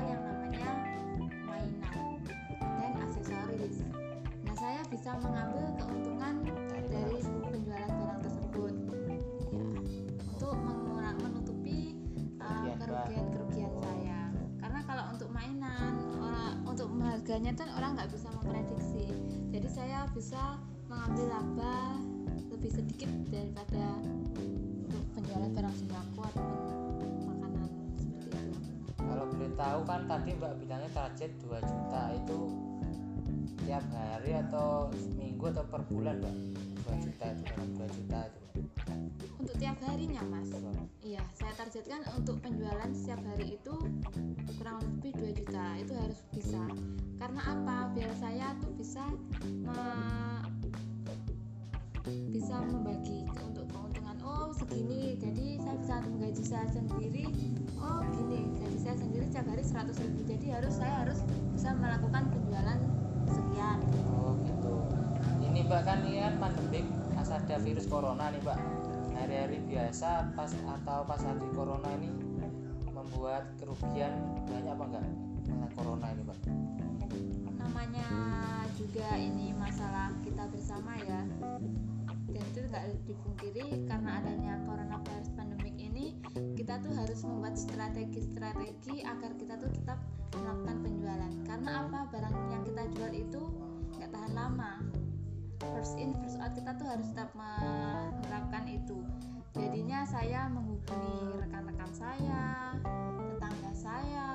yang 0.02 0.22
namanya 0.22 0.70
mainan 1.46 2.18
dan 2.60 2.92
aksesoris. 2.98 3.76
Nah 4.42 4.54
saya 4.58 4.80
bisa 4.90 5.14
mengambil 5.22 5.66
keuntungan 5.78 6.34
dari 6.90 7.18
penjualan 7.22 7.90
barang 7.90 8.20
tersebut. 8.22 8.74
Ya 9.52 9.74
untuk 10.34 10.56
menutupi 11.22 11.96
uh, 12.42 12.74
kerugian-kerugian 12.76 13.72
saya. 13.80 14.20
Karena 14.60 14.80
kalau 14.84 15.04
untuk 15.14 15.28
mainan 15.30 15.94
orang 16.18 16.54
untuk 16.66 16.88
harganya 17.00 17.52
kan 17.54 17.68
orang 17.78 17.96
nggak 17.96 18.10
bisa 18.10 18.28
memprediksi. 18.34 19.06
Jadi 19.54 19.68
saya 19.70 20.10
bisa 20.12 20.58
mengambil 20.90 21.30
laba 21.30 21.76
lebih 22.50 22.70
sedikit 22.70 23.10
daripada 23.30 23.84
tahu 29.64 29.80
kan 29.88 30.04
tadi 30.04 30.30
mbak 30.36 30.52
bilangnya 30.60 30.90
target 30.92 31.32
2 31.40 31.56
juta 31.56 32.02
itu 32.12 32.38
tiap 33.64 33.84
hari 33.96 34.36
atau 34.44 34.92
minggu 35.16 35.44
atau 35.56 35.64
per 35.64 35.80
bulan 35.88 36.20
mbak? 36.20 36.36
2 36.84 37.04
juta 37.08 37.24
itu 37.32 37.42
dalam 37.48 37.68
2 37.72 37.96
juta 37.96 38.18
itu 38.28 38.40
untuk 39.40 39.56
tiap 39.56 39.76
harinya 39.88 40.22
mas? 40.28 40.48
Mbak. 40.52 40.88
iya 41.00 41.22
saya 41.32 41.52
targetkan 41.56 42.00
untuk 42.16 42.36
penjualan 42.44 42.90
setiap 42.92 43.20
hari 43.24 43.56
itu 43.56 43.74
kurang 44.60 44.80
lebih 44.80 45.12
2 45.16 45.38
juta 45.40 45.64
itu 45.80 45.92
harus 45.92 46.20
bisa. 46.32 46.64
Karena 47.20 47.40
apa? 47.44 47.76
Biar 47.92 48.12
saya 48.16 48.56
tuh 48.60 48.72
bisa 48.76 49.04
me- 49.44 50.44
bisa 52.04 52.56
membagi 52.60 53.23
segini 54.74 55.14
jadi 55.22 55.46
saya 55.62 55.76
bisa 55.78 55.94
menggaji 56.02 56.42
saya 56.42 56.66
sendiri. 56.74 57.24
Oh 57.78 58.02
gini 58.10 58.42
gaji 58.58 58.78
saya 58.82 58.96
sendiri 58.98 59.24
setiap 59.30 59.46
hari 59.46 59.62
100 59.62 60.02
ribu. 60.02 60.20
Jadi 60.26 60.46
harus 60.50 60.74
saya 60.74 60.94
harus 61.06 61.18
bisa 61.54 61.70
melakukan 61.78 62.26
penjualan 62.26 62.78
sekian. 63.30 63.78
Oh 64.10 64.34
gitu. 64.42 64.74
Ini 65.46 65.58
mbak 65.70 65.82
kan 65.86 66.02
ini 66.02 66.26
kan 66.26 66.34
pandemik 66.42 66.86
pas 67.14 67.30
ada 67.30 67.56
virus 67.62 67.86
corona 67.86 68.34
nih 68.34 68.42
mbak. 68.42 68.58
Hari-hari 69.14 69.58
biasa 69.70 70.34
pas 70.34 70.50
atau 70.50 71.06
pas 71.06 71.22
ada 71.22 71.46
corona 71.54 71.88
ini 72.02 72.10
membuat 72.90 73.46
kerugian 73.62 74.10
banyak 74.50 74.74
apa 74.74 74.84
enggak 74.90 75.06
dengan 75.46 75.70
corona 75.78 76.06
ini 76.10 76.22
mbak? 76.26 76.38
Namanya 77.62 78.08
juga 78.74 79.06
ini 79.22 79.54
masalah 79.54 80.10
kita 80.26 80.50
bersama 80.50 80.98
ya 80.98 81.22
nggak 82.74 83.06
dipungkiri 83.06 83.86
karena 83.86 84.18
adanya 84.18 84.58
coronavirus 84.66 85.30
pandemik 85.38 85.78
ini 85.78 86.18
kita 86.58 86.82
tuh 86.82 86.90
harus 86.90 87.22
membuat 87.22 87.54
strategi-strategi 87.54 89.06
agar 89.06 89.30
kita 89.38 89.54
tuh 89.62 89.70
tetap 89.70 90.02
melakukan 90.34 90.82
penjualan. 90.82 91.32
Karena 91.46 91.86
apa? 91.86 92.10
Barang 92.10 92.34
yang 92.50 92.66
kita 92.66 92.82
jual 92.98 93.12
itu 93.14 93.42
nggak 93.94 94.10
tahan 94.10 94.32
lama. 94.34 94.82
First 95.62 96.02
in 96.02 96.18
first 96.18 96.42
out 96.42 96.50
kita 96.58 96.74
tuh 96.74 96.90
harus 96.90 97.06
tetap 97.14 97.30
menerapkan 97.38 98.66
itu. 98.66 99.06
Jadinya 99.54 100.02
saya 100.02 100.50
menghubungi 100.50 101.46
rekan-rekan 101.46 101.94
saya 101.94 102.74
tetangga 103.22 103.70
saya. 103.70 104.28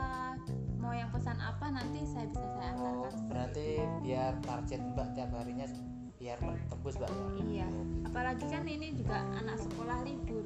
Mau 0.79 0.95
yang 0.95 1.11
pesan 1.11 1.35
apa 1.43 1.75
nanti 1.75 2.07
saya 2.07 2.31
bisa 2.31 2.47
saya 2.55 2.71
oh 2.79 3.03
antarkan. 3.03 3.27
Berarti 3.27 3.67
biar 3.99 4.31
target 4.47 4.79
mbak 4.95 5.11
tiap 5.11 5.35
harinya 5.35 5.67
biar 6.19 6.37
tembus 6.67 6.95
mbak 6.99 7.09
ya 7.09 7.27
iya 7.47 7.67
apalagi 8.03 8.45
kan 8.51 8.67
ini 8.67 8.91
juga 8.91 9.23
anak 9.39 9.55
sekolah 9.55 10.03
libur 10.03 10.43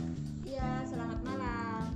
Iya 0.46 0.70
selamat 0.86 1.20
malam. 1.26 1.90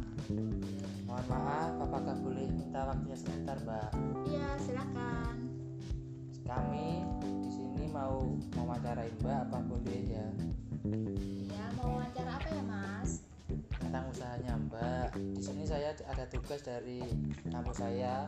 Mohon 1.07 1.25
maaf 1.31 1.73
apakah 1.79 2.19
boleh 2.19 2.51
minta 2.51 2.83
waktunya 2.83 3.15
sebentar 3.15 3.57
mbak? 3.63 3.95
Iya 4.27 4.59
silakan. 4.59 5.35
Kami 6.43 7.07
di 7.47 7.51
sini 7.55 7.87
mau 7.95 8.27
mewawancarai 8.59 9.07
mbak 9.23 9.39
apa 9.39 9.59
boleh 9.71 10.03
ya? 10.03 10.27
Ya 11.47 11.67
mau 11.79 12.03
wawancara 12.03 12.43
apa 12.43 12.49
ya 12.51 12.63
mas? 12.67 13.23
Tentang 13.79 14.03
usahanya 14.11 14.59
mbak. 14.67 15.15
Di 15.15 15.43
sini 15.47 15.63
saya 15.63 15.95
ada 15.95 16.27
tugas 16.27 16.59
dari 16.67 17.07
kampus 17.47 17.87
saya 17.87 18.27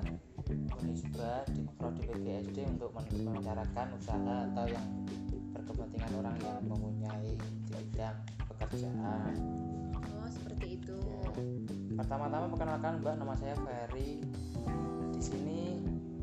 Unisba 0.79 1.43
di 1.51 1.67
prodi 1.83 2.07
PGSD 2.07 2.79
untuk 2.79 2.95
merencanakan 2.95 3.99
usaha 3.99 4.47
atau 4.55 4.71
yang 4.71 4.87
berkepentingan 5.51 6.15
orang 6.15 6.39
yang 6.47 6.63
mempunyai 6.63 7.35
di 7.35 7.75
bidang 7.75 8.34
pekerjaan 8.75 9.35
oh 9.95 10.27
seperti 10.27 10.67
itu 10.83 10.99
pertama-tama 11.95 12.51
perkenalkan 12.51 12.99
mbak 12.99 13.15
nama 13.23 13.35
saya 13.39 13.55
Ferry 13.63 14.19
di 15.15 15.23
sini 15.23 15.63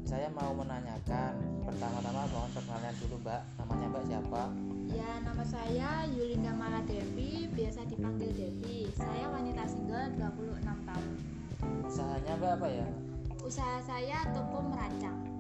saya 0.04 0.28
mau 0.36 0.52
menanyakan 0.52 1.40
pertama-tama 1.64 2.28
mohon 2.28 2.52
perkenalan 2.52 2.96
dulu 3.00 3.16
mbak 3.24 3.42
namanya 3.56 3.86
mbak 3.88 4.04
siapa 4.12 4.44
Ya, 4.92 5.24
nama 5.24 5.40
saya 5.48 6.04
Yulinda 6.04 6.52
Maladevi, 6.52 7.48
biasa 7.56 7.88
dipanggil 7.88 8.28
Devi. 8.36 8.92
Saya 8.92 9.24
wanita 9.32 9.64
single 9.64 10.12
26 10.20 10.68
tahun. 10.68 11.10
usahanya 11.88 12.34
mbak 12.36 12.52
apa 12.60 12.68
ya 12.68 12.88
Usaha 13.40 13.80
saya 13.88 14.20
toko 14.36 14.60
merancang. 14.68 15.31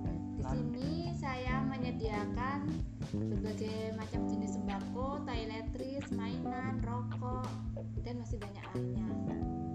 Di 0.41 0.49
sini 0.57 0.91
saya 1.13 1.61
menyediakan 1.69 2.65
berbagai 3.13 3.93
macam 3.93 4.25
jenis 4.25 4.57
sembako, 4.57 5.21
toiletries, 5.21 6.09
mainan, 6.17 6.81
rokok, 6.81 7.45
dan 8.01 8.17
masih 8.17 8.41
banyak 8.41 8.65
lainnya. 8.73 9.05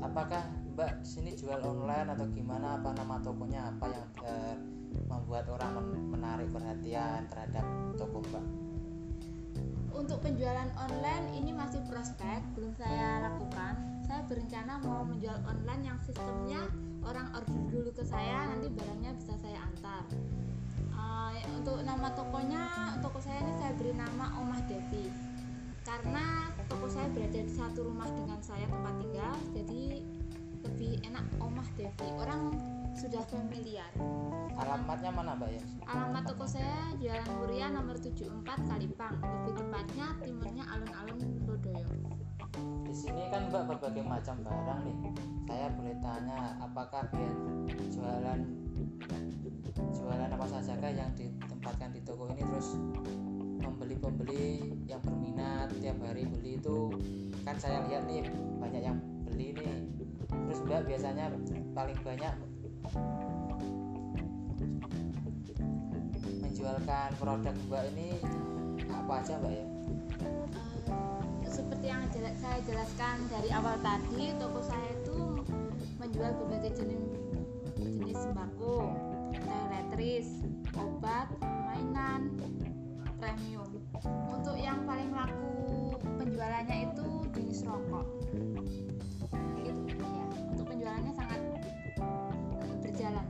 apakah 0.02 0.42
mbak 0.74 1.02
sini 1.02 1.32
jual 1.34 1.58
online 1.62 2.10
atau 2.12 2.26
gimana 2.30 2.78
apa 2.78 2.94
nama 2.94 3.16
tokonya 3.22 3.74
apa 3.74 3.86
yang 3.90 4.06
eh, 4.22 4.56
membuat 5.06 5.46
orang 5.50 5.82
men- 5.82 6.08
menarik 6.18 6.48
perhatian 6.52 7.26
terhadap 7.30 7.64
toko 7.94 8.20
mbak 8.30 8.44
Untuk 9.96 10.20
penjualan 10.20 10.68
online 10.76 11.32
ini 11.32 11.56
masih 11.56 11.80
prospek, 11.88 12.44
belum 12.52 12.76
saya 12.76 13.32
lakukan. 13.32 13.80
Saya 14.04 14.28
berencana 14.28 14.76
mau 14.84 15.00
menjual 15.08 15.40
online 15.48 15.88
yang 15.88 15.98
sistemnya 16.04 16.68
orang 17.00 17.32
order 17.32 17.62
dulu 17.72 17.90
ke 17.96 18.04
saya, 18.04 18.44
nanti 18.44 18.68
barangnya 18.76 19.16
bisa 19.16 19.32
saya 19.40 19.56
antar. 19.64 20.04
Eh, 21.34 21.42
untuk 21.58 21.82
nama 21.82 22.06
tokonya, 22.14 22.94
toko 23.02 23.18
saya 23.18 23.42
ini 23.42 23.52
saya 23.58 23.72
beri 23.74 23.92
nama 23.98 24.30
Omah 24.38 24.62
Devi. 24.70 25.10
Karena 25.82 26.50
toko 26.70 26.86
saya 26.86 27.10
berada 27.10 27.40
di 27.42 27.50
satu 27.50 27.86
rumah 27.90 28.06
dengan 28.14 28.38
saya 28.38 28.66
tempat 28.70 28.94
tinggal, 29.02 29.34
jadi 29.50 29.82
lebih 30.62 30.92
enak 31.02 31.26
Omah 31.42 31.66
Devi. 31.74 32.08
Orang 32.14 32.54
sudah 32.96 33.22
familiar. 33.28 33.90
alamatnya 34.56 35.12
mana 35.12 35.36
mbak 35.36 35.52
ya 35.52 35.62
Alamat 35.84 36.32
toko 36.32 36.48
saya 36.48 36.88
Jalan 36.96 37.28
Muria 37.36 37.68
nomor 37.68 38.00
74 38.00 38.40
Kalipang. 38.64 39.14
Lebih 39.20 39.52
tepatnya 39.60 40.06
timurnya 40.24 40.64
alun-alun 40.64 41.20
Lodoyo. 41.44 41.88
di 42.86 42.94
sini 42.94 43.28
kan 43.28 43.52
mbak 43.52 43.68
berbagai 43.68 44.00
macam 44.00 44.40
barang 44.40 44.80
nih 44.88 44.96
saya 45.44 45.68
boleh 45.76 45.96
tanya 46.00 46.56
apakah 46.56 47.04
dia 47.12 47.28
jualan 47.92 48.40
jualan 49.92 50.30
apa 50.32 50.46
saja 50.48 50.55
yang 50.96 51.12
ditempatkan 51.12 51.92
di 51.92 52.00
toko 52.02 52.32
ini 52.32 52.42
terus 52.42 52.68
pembeli-pembeli 53.60 54.72
yang 54.88 55.00
berminat 55.04 55.68
tiap 55.84 56.00
hari 56.00 56.24
beli 56.24 56.56
itu 56.56 56.88
kan 57.44 57.56
saya 57.60 57.84
lihat 57.86 58.08
nih 58.08 58.24
banyak 58.56 58.82
yang 58.82 58.98
beli 59.28 59.52
nih. 59.52 59.84
Terus 60.26 60.58
mbak 60.64 60.88
biasanya 60.88 61.30
paling 61.76 61.98
banyak 62.00 62.34
menjualkan 66.40 67.10
produk 67.20 67.54
mbak 67.68 67.84
ini 67.94 68.08
apa 68.88 69.12
aja 69.20 69.34
mbak 69.38 69.52
ya? 69.52 69.66
Eh, 71.44 71.52
seperti 71.52 71.86
yang 71.86 72.02
saya 72.40 72.58
jelaskan 72.64 73.16
dari 73.28 73.50
awal 73.52 73.76
tadi, 73.84 74.32
toko 74.40 74.60
saya 74.64 74.88
itu 75.02 75.18
menjual 76.00 76.30
berbagai 76.42 76.72
jenis 76.78 77.02
jenis 77.76 78.18
sembako, 78.22 78.96
toiletries, 79.44 80.28
obat, 80.76 81.28
mainan, 81.40 82.32
premium. 83.18 83.70
Untuk 84.28 84.56
yang 84.60 84.84
paling 84.84 85.10
laku 85.12 85.96
penjualannya 86.20 86.76
itu 86.92 87.06
jenis 87.32 87.60
rokok. 87.64 88.06
Itu 89.60 89.82
ya, 89.96 90.26
untuk 90.52 90.66
penjualannya 90.68 91.12
sangat 91.16 91.40
berjalan 92.84 93.26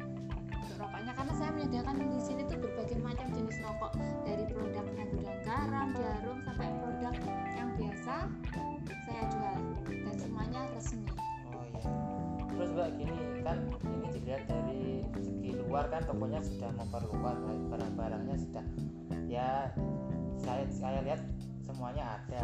untuk 0.55 0.77
rokoknya 0.79 1.13
karena 1.17 1.33
saya 1.35 1.51
menyediakan 1.55 1.95
di 2.07 2.21
sini 2.23 2.43
tuh 2.47 2.59
berbagai 2.61 2.99
macam 3.03 3.27
jenis 3.35 3.59
rokok 3.63 3.93
dari 4.23 4.45
produk 4.51 4.85
gudang 5.11 5.41
garam, 5.47 5.89
jarum 5.97 6.39
sampai 6.45 6.69
produk 6.83 7.15
yang 7.57 7.71
biasa 7.79 8.17
luar 16.17 16.33
kan 16.33 16.41
tokonya 16.41 16.41
sudah 16.49 16.71
memperluas 16.81 17.39
barang-barangnya 17.69 18.37
sudah 18.41 18.65
ya 19.29 19.69
saya 20.41 20.65
saya 20.73 21.01
lihat 21.05 21.21
semuanya 21.67 22.05
ada. 22.17 22.41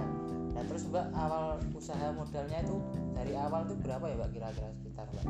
Nah 0.53 0.63
terus 0.67 0.85
mbak 0.91 1.07
awal 1.15 1.57
usaha 1.73 2.11
modalnya 2.13 2.59
itu 2.61 2.77
dari 3.15 3.33
awal 3.39 3.65
itu 3.65 3.75
berapa 3.81 4.05
ya 4.11 4.15
mbak 4.19 4.31
kira-kira 4.35 4.69
sekitar 4.77 5.07
mbak? 5.15 5.25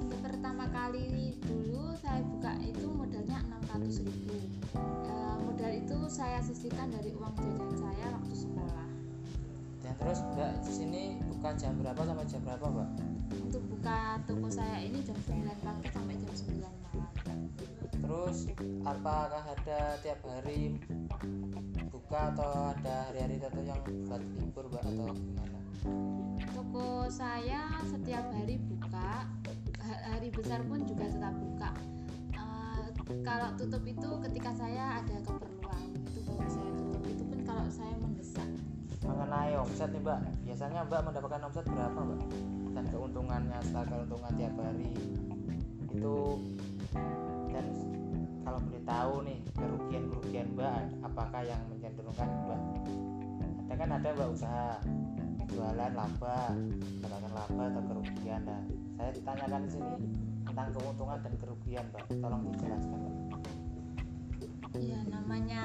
Untuk 0.00 0.18
pertama 0.24 0.64
kali 0.72 1.38
dulu 1.44 1.92
saya 2.00 2.24
buka 2.24 2.52
itu 2.64 2.86
modalnya 2.88 3.38
600.000 3.68 4.10
ribu. 4.10 4.60
modal 5.44 5.70
itu 5.70 5.98
saya 6.10 6.42
sisihkan 6.42 6.90
dari 6.90 7.14
uang 7.14 7.30
jajan 7.38 7.72
saya 7.78 8.06
waktu 8.10 8.34
sekolah. 8.34 8.88
Dan 9.84 9.94
terus 10.00 10.18
mbak 10.34 10.52
di 10.64 10.72
sini 10.72 11.02
buka 11.30 11.54
jam 11.60 11.76
berapa 11.78 12.00
sampai 12.00 12.26
jam 12.26 12.40
berapa 12.42 12.64
mbak? 12.64 12.88
Untuk 13.44 13.62
buka 13.70 14.18
toko 14.24 14.48
saya 14.48 14.80
ini 14.82 15.04
jam 15.04 15.16
9 15.20 15.44
pagi 15.60 15.88
sampai 15.92 16.16
jam 16.16 16.23
9 16.23 16.23
malam. 16.23 16.23
Terus 17.94 18.50
apakah 18.82 19.42
ada 19.46 19.80
tiap 20.02 20.18
hari 20.26 20.82
buka 21.94 22.34
atau 22.34 22.74
ada 22.74 23.06
hari-hari 23.10 23.38
tertentu 23.38 23.70
yang 23.70 23.80
buat 24.10 24.22
libur 24.42 24.64
mbak 24.66 24.82
atau 24.82 25.14
gimana? 25.14 25.58
Toko 26.50 27.06
saya 27.06 27.70
setiap 27.86 28.26
hari 28.34 28.58
buka, 28.66 29.30
ha- 29.78 30.02
hari 30.10 30.28
besar 30.34 30.66
pun 30.66 30.82
juga 30.82 31.06
tetap 31.06 31.34
buka. 31.38 31.70
Eh, 32.34 32.84
kalau 33.22 33.48
tutup 33.54 33.86
itu 33.86 34.10
ketika 34.26 34.50
saya 34.58 34.98
ada 34.98 35.16
keperluan, 35.22 35.86
itu 36.02 36.18
baru 36.26 36.48
saya 36.50 36.70
tutup. 36.74 37.02
Itu 37.06 37.22
pun 37.30 37.38
kalau 37.46 37.66
saya 37.70 37.94
mendesak. 38.02 38.50
mengenai 39.04 39.52
omset 39.60 39.92
nih 39.92 40.00
mbak 40.00 40.16
biasanya 40.48 40.80
mbak 40.88 41.00
mendapatkan 41.04 41.42
omset 41.44 41.64
berapa 41.68 41.98
mbak 42.08 42.20
dan 42.72 42.84
keuntungannya 42.88 43.58
setelah 43.60 43.86
keuntungan 43.92 44.32
tiap 44.32 44.54
hari 44.56 44.90
itu 45.94 46.42
dan 47.54 47.66
kalau 48.42 48.58
boleh 48.66 48.82
tahu 48.82 49.14
nih 49.22 49.38
kerugian 49.54 50.04
kerugian 50.10 50.46
mbak 50.58 50.82
apakah 51.06 51.40
yang 51.46 51.62
mencenderungkan 51.70 52.28
mbak? 52.44 52.60
Ada 53.70 53.74
kan 53.78 53.90
ada 53.94 54.08
mbak 54.10 54.28
usaha 54.34 54.68
jualan 55.54 55.92
laba 55.94 56.38
mendapatkan 56.98 57.32
laba 57.32 57.62
atau 57.70 57.82
kerugian. 57.86 58.42
Nah 58.42 58.60
saya 58.98 59.10
ditanyakan 59.14 59.60
di 59.64 59.70
sini 59.70 59.94
tentang 60.44 60.68
keuntungan 60.74 61.18
dan 61.22 61.34
kerugian 61.38 61.84
mbak. 61.94 62.04
Tolong 62.10 62.42
dijelaskan 62.50 62.98
mbak. 62.98 63.14
Ya 64.74 64.98
namanya 65.06 65.62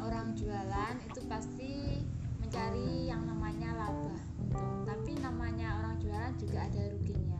orang 0.00 0.32
jualan 0.32 0.94
itu 1.04 1.20
pasti 1.28 2.00
mencari 2.40 3.12
yang 3.12 3.28
namanya 3.28 3.76
laba. 3.76 4.16
Untung 4.40 4.88
tapi 4.88 5.12
namanya 5.20 5.84
orang 5.84 6.00
jualan 6.00 6.32
juga 6.40 6.64
ada 6.64 6.82
ruginya 6.96 7.36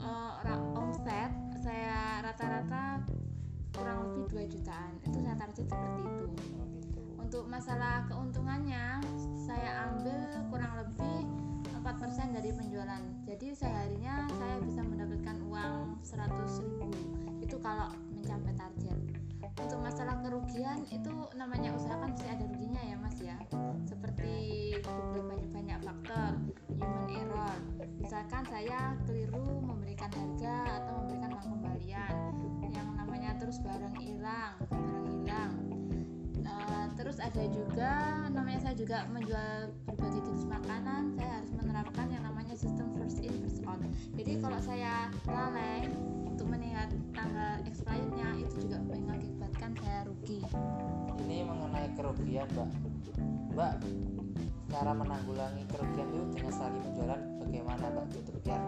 uh, 0.00 0.32
omset 0.78 1.32
saya 1.62 2.22
rata-rata 2.22 3.02
kurang 3.74 4.06
lebih 4.06 4.46
2 4.46 4.54
jutaan. 4.54 4.92
Itu 5.02 5.18
saya 5.18 5.36
target 5.38 5.66
seperti 5.66 6.00
itu. 6.06 6.26
Untuk 7.18 7.44
masalah 7.48 8.04
keuntungannya 8.06 9.00
saya 9.34 9.90
ambil 9.90 10.18
kurang 10.52 10.72
lebih 10.78 11.26
4% 11.82 12.36
dari 12.36 12.50
penjualan. 12.54 13.02
Jadi 13.26 13.56
seharinya 13.56 14.30
saya 14.38 14.56
bisa 14.62 14.86
mendapatkan 14.86 15.36
uang 15.50 15.98
100 16.06 16.62
ribu. 16.62 16.86
Itu 17.42 17.58
kalau 17.58 17.90
mencapai 18.14 18.54
target 18.54 19.01
untuk 19.62 19.78
masalah 19.78 20.18
kerugian 20.18 20.82
itu 20.90 21.14
namanya 21.38 21.70
usaha 21.72 21.94
kan 21.94 22.10
pasti 22.10 22.26
ada 22.26 22.44
ruginya 22.50 22.82
ya 22.82 22.96
mas 22.98 23.16
ya. 23.22 23.38
Seperti 23.86 24.34
banyak 24.82 25.48
banyak 25.54 25.78
faktor 25.86 26.32
human 26.66 27.06
error. 27.14 27.56
Misalkan 28.02 28.42
saya 28.50 28.98
keliru 29.06 29.62
memberikan 29.62 30.10
harga 30.10 30.82
atau 30.82 30.92
memberikan 31.02 31.30
uang 31.38 31.48
kembalian 31.58 32.14
yang 32.72 32.88
namanya 32.98 33.30
terus 33.38 33.62
barang 33.62 33.96
hilang 34.02 34.54
barang 34.66 35.06
hilang. 35.06 35.52
Uh, 36.42 36.86
terus 36.98 37.22
ada 37.22 37.46
juga 37.54 38.26
namanya 38.34 38.60
saya 38.66 38.74
juga 38.74 39.06
menjual 39.14 39.70
berbagai 39.86 40.26
jenis 40.26 40.44
makanan 40.50 41.14
saya 41.14 41.38
harus 41.38 41.52
menerapkan 41.54 42.10
yang 42.10 42.26
namanya 42.26 42.58
sistem 42.58 42.90
first 42.98 43.22
in 43.22 43.30
first 43.40 43.62
out. 43.62 43.78
Jadi 44.18 44.42
kalau 44.42 44.58
saya 44.58 45.06
lalai 45.30 45.86
untuk 46.52 46.68
mengingat 46.68 46.90
tanggal 47.16 47.54
expirednya 47.64 48.28
itu 48.36 48.68
juga 48.68 48.76
mengakibatkan 48.84 49.72
saya 49.72 50.04
rugi. 50.04 50.44
Ini 51.24 51.48
mengenai 51.48 51.88
kerugian 51.96 52.44
mbak. 52.52 52.68
Mbak 53.56 53.74
cara 54.68 54.92
menanggulangi 54.92 55.64
kerugian 55.72 56.12
itu 56.12 56.28
dengan 56.36 56.52
sekali 56.52 56.78
penjualan 56.84 57.20
bagaimana 57.40 57.84
mbak? 57.96 58.04
Itu 58.12 58.36
biar 58.44 58.60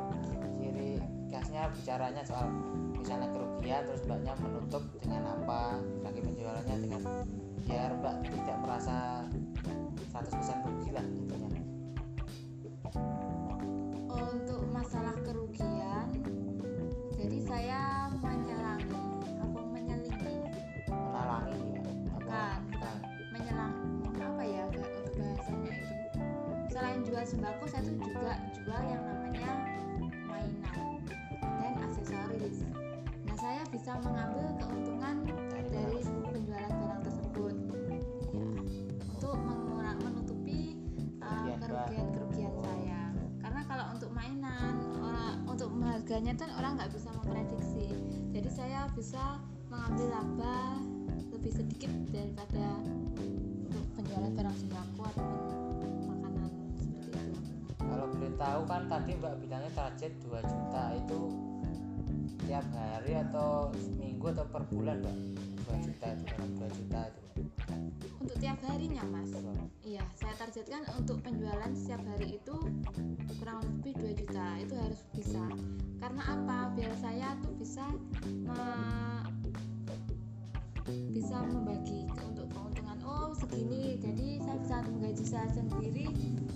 ciri 0.56 0.96
khasnya 1.28 1.68
bicaranya 1.76 2.24
soal 2.24 2.48
misalnya 2.96 3.28
kerugian 3.36 3.84
terus 3.84 4.00
mbaknya 4.08 4.32
menutup 4.40 4.82
dengan 5.04 5.22
apa 5.44 5.76
lagi 6.00 6.20
penjualannya 6.24 6.76
dengan 6.80 7.02
biar 7.68 7.90
mbak 8.00 8.16
tidak 8.32 8.58
merasa 8.64 8.96
100% 10.08 10.32
rugi 10.72 10.88
lah 10.88 11.04
intinya. 11.04 11.60
Untuk 14.08 14.64
masalah 14.72 15.20
kerugian 15.20 16.08
saya 17.44 18.08
menyelangi 18.24 18.96
apa 19.36 19.60
menyelingi 19.68 20.36
menalangi 20.88 21.60
ya? 21.76 21.82
Bukan. 22.16 22.58
bukan. 22.72 22.96
Menyelang 23.36 23.74
apa 24.16 24.42
ya 24.48 24.62
untuk 24.72 25.12
bahasanya 25.12 25.72
itu? 25.76 25.94
Selain 26.72 27.00
jual 27.04 27.24
sembako 27.28 27.64
saya 27.68 27.84
tuh 27.84 27.96
juga 28.00 28.40
jual 28.56 28.82
yang 28.88 29.02
namanya 29.04 29.50
mainan 30.24 30.80
dan 31.60 31.74
aksesoris. 31.84 32.64
Nah 33.28 33.36
saya 33.36 33.62
bisa 33.68 33.92
mengambil 34.00 34.48
keuntungan 34.64 35.16
dari 35.68 36.00
penjualan 36.32 36.72
barang 36.72 37.02
tersebut. 37.04 37.54
Ya 37.84 38.00
untuk 39.20 39.36
menutupi 40.00 40.80
uh, 41.20 41.56
Kerugian, 41.60 42.08
Mbak. 42.08 42.23
Kalau 43.74 43.90
untuk 43.90 44.10
mainan 44.14 44.78
untuk 45.50 45.66
harganya 45.82 46.30
kan 46.38 46.46
orang 46.54 46.78
nggak 46.78 46.94
bisa 46.94 47.10
memprediksi. 47.10 47.90
Jadi 48.30 48.46
saya 48.46 48.86
bisa 48.94 49.42
mengambil 49.66 50.14
laba 50.14 50.78
lebih 51.34 51.50
sedikit 51.50 51.90
daripada 52.14 52.78
untuk 53.66 53.82
penjualan 53.98 54.30
barang 54.30 54.56
sembako 54.62 55.02
ataupun 55.10 55.90
makanan 56.06 56.50
seperti 56.78 57.18
itu. 57.18 57.18
Kalau 57.82 58.06
boleh 58.14 58.34
tahu 58.38 58.60
kan 58.70 58.82
tadi 58.86 59.10
mbak 59.18 59.34
bilangnya 59.42 59.70
target 59.74 60.12
2 60.22 60.38
juta 60.38 60.82
itu 60.94 61.20
tiap 62.46 62.66
hari 62.78 63.12
atau 63.26 63.74
minggu 63.98 64.26
atau 64.38 64.46
per 64.54 64.62
bulan 64.70 65.02
mbak? 65.02 65.16
2 65.66 65.82
juta 65.82 66.06
itu 66.14 66.22
dalam 66.30 66.50
2 66.62 66.78
juta 66.78 67.00
itu 67.10 67.23
untuk 68.20 68.36
tiap 68.40 68.58
harinya 68.66 69.04
mas? 69.08 69.30
Mbak. 69.30 69.68
iya 69.84 70.04
saya 70.16 70.34
targetkan 70.40 70.82
untuk 70.96 71.20
penjualan 71.20 71.72
setiap 71.76 72.02
hari 72.08 72.40
itu 72.40 72.56
kurang 73.40 73.60
lebih 73.62 73.92
2 74.00 74.20
juta. 74.24 74.46
Itu 74.60 74.74
harus 74.78 75.00
bisa. 75.12 75.44
Karena 76.00 76.22
apa? 76.24 76.58
Biar 76.72 76.92
saya 76.98 77.36
tuh 77.44 77.52
bisa 77.56 77.84
me- 78.24 79.26
bisa 81.12 81.36
membagi 81.44 82.04
untuk 82.24 82.48
keuntungan. 82.52 82.98
Oh 83.04 83.32
segini. 83.36 84.00
Jadi 84.00 84.40
saya 84.40 84.56
bisa 84.60 84.76
menggaji 84.88 85.24
saya 85.24 85.48
sendiri. 85.52 86.06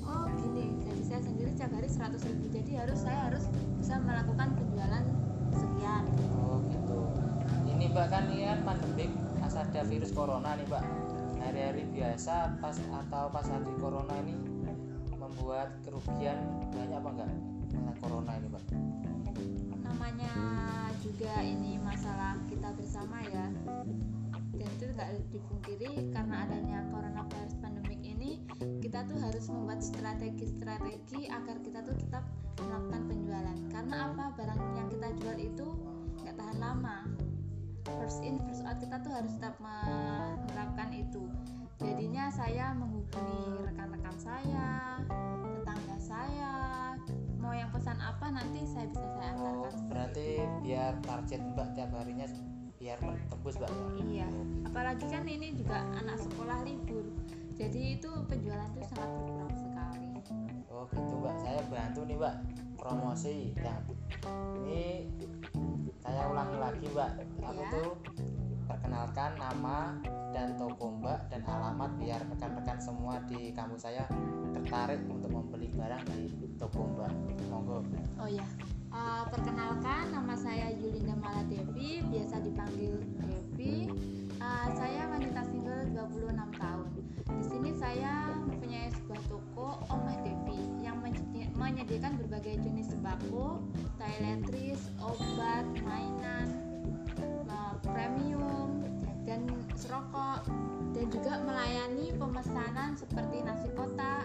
Oh 0.05 0.27
gini. 0.41 0.73
Gaji 0.83 1.05
saya 1.05 1.21
sendiri 1.25 1.51
setiap 1.53 1.73
hari 1.77 1.89
100 1.89 2.29
ribu. 2.29 2.45
Jadi 2.53 2.71
harus 2.77 2.99
saya 3.01 3.33
harus 3.33 3.45
bisa 3.77 4.01
melakukan 4.01 4.57
penjualan 4.57 5.05
sekian. 5.53 6.05
Oh 6.37 6.61
gitu. 6.69 7.01
Ini 7.69 7.85
mbak 7.93 8.07
kan 8.11 8.25
ini 8.33 8.45
kan 8.49 8.61
pandemik 8.67 9.13
ada 9.59 9.83
virus 9.85 10.15
corona 10.15 10.55
nih 10.55 10.67
mbak 10.71 11.08
hari-hari 11.41 11.85
biasa 11.95 12.59
pas 12.59 12.77
atau 12.77 13.25
pas 13.31 13.47
hari 13.47 13.73
corona 13.79 14.15
ini 14.23 14.35
membuat 15.19 15.75
kerugian 15.83 16.39
banyak 16.71 16.99
apa 16.99 17.09
enggak? 17.15 17.31
Dengan 17.69 17.95
corona 18.01 18.33
ini 18.39 18.47
mbak 18.49 18.65
namanya 19.89 20.31
juga 21.01 21.43
ini 21.43 21.81
masalah 21.83 22.39
kita 22.47 22.71
bersama 22.77 23.19
ya. 23.29 23.51
Dan 24.59 24.69
itu 24.79 24.85
nggak 24.95 25.11
dipungkiri 25.35 26.15
karena 26.15 26.47
adanya 26.47 26.87
coronavirus 26.91 27.55
pandemik 27.63 27.99
ini 28.03 28.43
kita 28.83 29.07
tuh 29.07 29.19
harus 29.19 29.47
membuat 29.51 29.83
strategi-strategi 29.83 31.31
agar 31.31 31.59
kita 31.63 31.83
tuh 31.83 31.95
tetap 31.99 32.25
melakukan 32.63 33.03
penjualan. 33.11 33.59
Karena 33.71 33.97
apa? 34.11 34.25
Barang 34.39 34.61
yang 34.79 34.89
kita 34.91 35.09
jual 35.19 35.37
itu 35.39 35.67
nggak 36.23 36.35
tahan 36.39 36.59
lama 36.59 37.28
first 37.97 38.21
in 38.21 38.37
first 38.45 38.63
out 38.69 38.77
kita 38.77 39.01
tuh 39.01 39.13
harus 39.13 39.33
tetap 39.37 39.57
menerapkan 39.61 40.93
itu. 40.93 41.25
Jadinya 41.79 42.27
saya 42.29 42.75
menghubungi 42.75 43.71
rekan-rekan 43.71 44.17
saya 44.19 44.99
tetangga 45.47 45.97
saya 46.03 46.53
mau 47.39 47.55
yang 47.55 47.71
pesan 47.71 48.03
apa 48.03 48.35
nanti 48.35 48.67
saya 48.67 48.91
bisa 48.91 49.07
saya 49.15 49.31
oh 49.39 49.47
antarkan 49.47 49.87
berarti 49.87 50.29
biar 50.67 50.93
target 51.07 51.41
mbak 51.55 51.69
tiap 51.79 51.91
harinya 51.95 52.27
biar 52.83 52.99
tembus 53.31 53.57
mbak 53.63 53.71
ya? 53.71 53.87
Iya. 54.03 54.29
Apalagi 54.67 55.07
kan 55.07 55.25
ini 55.27 55.55
juga 55.55 55.83
anak 55.99 56.19
sekolah 56.19 56.67
libur. 56.67 57.07
Jadi 57.59 57.99
itu 57.99 58.11
penjualan 58.31 58.71
itu 58.75 58.83
sangat 58.87 59.11
berkurang 59.19 59.55
sekali. 59.55 60.09
Oh 60.71 60.87
gitu 60.95 61.15
mbak, 61.19 61.37
saya 61.43 61.61
bantu 61.71 62.01
nih 62.07 62.17
mbak. 62.19 62.35
Promosi. 62.79 63.55
Yang 63.59 63.83
ini 64.63 65.11
saya 65.99 66.23
ulangi 66.27 66.57
lagi 66.57 66.87
mbak. 66.89 67.11
Aku 67.41 67.59
Ya. 67.59 67.71
tuh 67.71 67.91
perkenalkan 68.65 69.31
nama 69.35 69.97
dan 70.31 70.53
toko 70.55 70.93
mbak 70.95 71.29
dan 71.29 71.41
alamat 71.43 71.91
biar 71.97 72.21
rekan-rekan 72.27 72.79
semua 72.79 73.17
di 73.25 73.51
kampus 73.51 73.83
saya 73.83 74.05
tertarik 74.53 75.01
untuk 75.05 75.31
membeli 75.31 75.73
barang 75.73 76.05
di 76.07 76.29
toko 76.55 76.85
mbak. 76.91 77.13
Monggo. 77.49 77.81
oh 78.19 78.29
ya 78.29 78.45
Eh, 78.89 79.25
perkenalkan 79.29 80.09
nama 80.11 80.33
saya 80.33 80.73
Yulinda 80.73 81.13
Maladevi 81.15 82.01
biasa 82.05 82.41
dipanggil 82.41 82.97
Devi 83.21 83.85
Eh, 84.39 84.69
saya 84.73 85.03
wanita 85.07 85.45
single 85.45 85.83
26 85.93 86.31
tahun 86.55 86.87
di 87.29 87.45
sini 87.45 87.71
saya 87.75 88.33
mempunyai 88.39 88.89
sebuah 88.89 89.23
toko 89.29 89.83
Omah 89.87 90.17
Devi 90.23 90.57
menyediakan 91.59 92.15
berbagai 92.23 92.63
jenis 92.63 92.95
sembako 92.95 93.61
toiletries 93.99 94.81
obat 95.03 95.67
mainan 95.83 96.47
eh, 97.21 97.75
premium 97.83 98.87
dan 99.27 99.45
serokok 99.75 100.47
dan 100.97 101.07
juga 101.13 101.43
melayani 101.45 102.17
pemesanan 102.17 102.97
seperti 102.97 103.45
nasi 103.45 103.69
kotak 103.77 104.25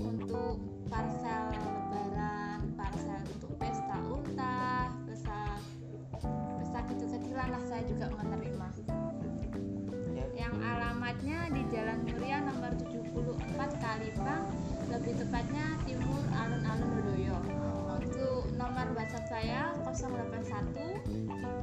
untuk 0.00 0.58
parcel 0.90 1.54
lebaran, 1.54 2.60
parcel 2.74 3.20
untuk 3.38 3.52
pesta 3.60 3.96
ultah, 4.10 4.90
pesta 5.06 5.38
pesta 6.58 6.80
kecil-kecilan 6.90 7.48
lah 7.54 7.62
saya 7.70 7.82
juga 7.86 8.10
menerima. 8.10 8.66
Ya, 10.18 10.26
Yang 10.34 10.54
alamatnya 10.58 11.38
di 11.54 11.62
Jalan 11.70 11.98
Muria 12.10 12.38
nomor 12.42 12.74
74 12.74 13.70
Kalibang, 13.78 14.44
lebih 14.90 15.22
tepatnya 15.22 15.78
timur 15.86 16.18
alun-alun 16.34 16.90
Lodoyo. 16.98 17.38
Untuk 17.94 18.50
nomor 18.58 18.90
WhatsApp 18.98 19.30
saya 19.30 19.70
081 19.86 20.98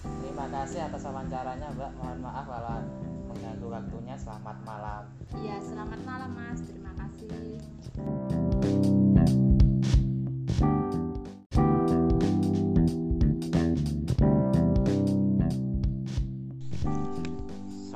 Terima 0.03 0.45
kasih 0.51 0.83
atas 0.83 1.07
wawancaranya 1.07 1.71
mbak. 1.79 1.95
Mohon 1.95 2.19
maaf 2.27 2.45
kalau 2.49 2.83
mengganggu 3.31 3.67
waktunya. 3.71 4.15
Selamat 4.19 4.57
malam. 4.67 5.07
Ya 5.39 5.55
selamat 5.63 5.99
malam 6.03 6.35
mas. 6.35 6.59
Terima 6.67 6.91
kasih 6.99 7.31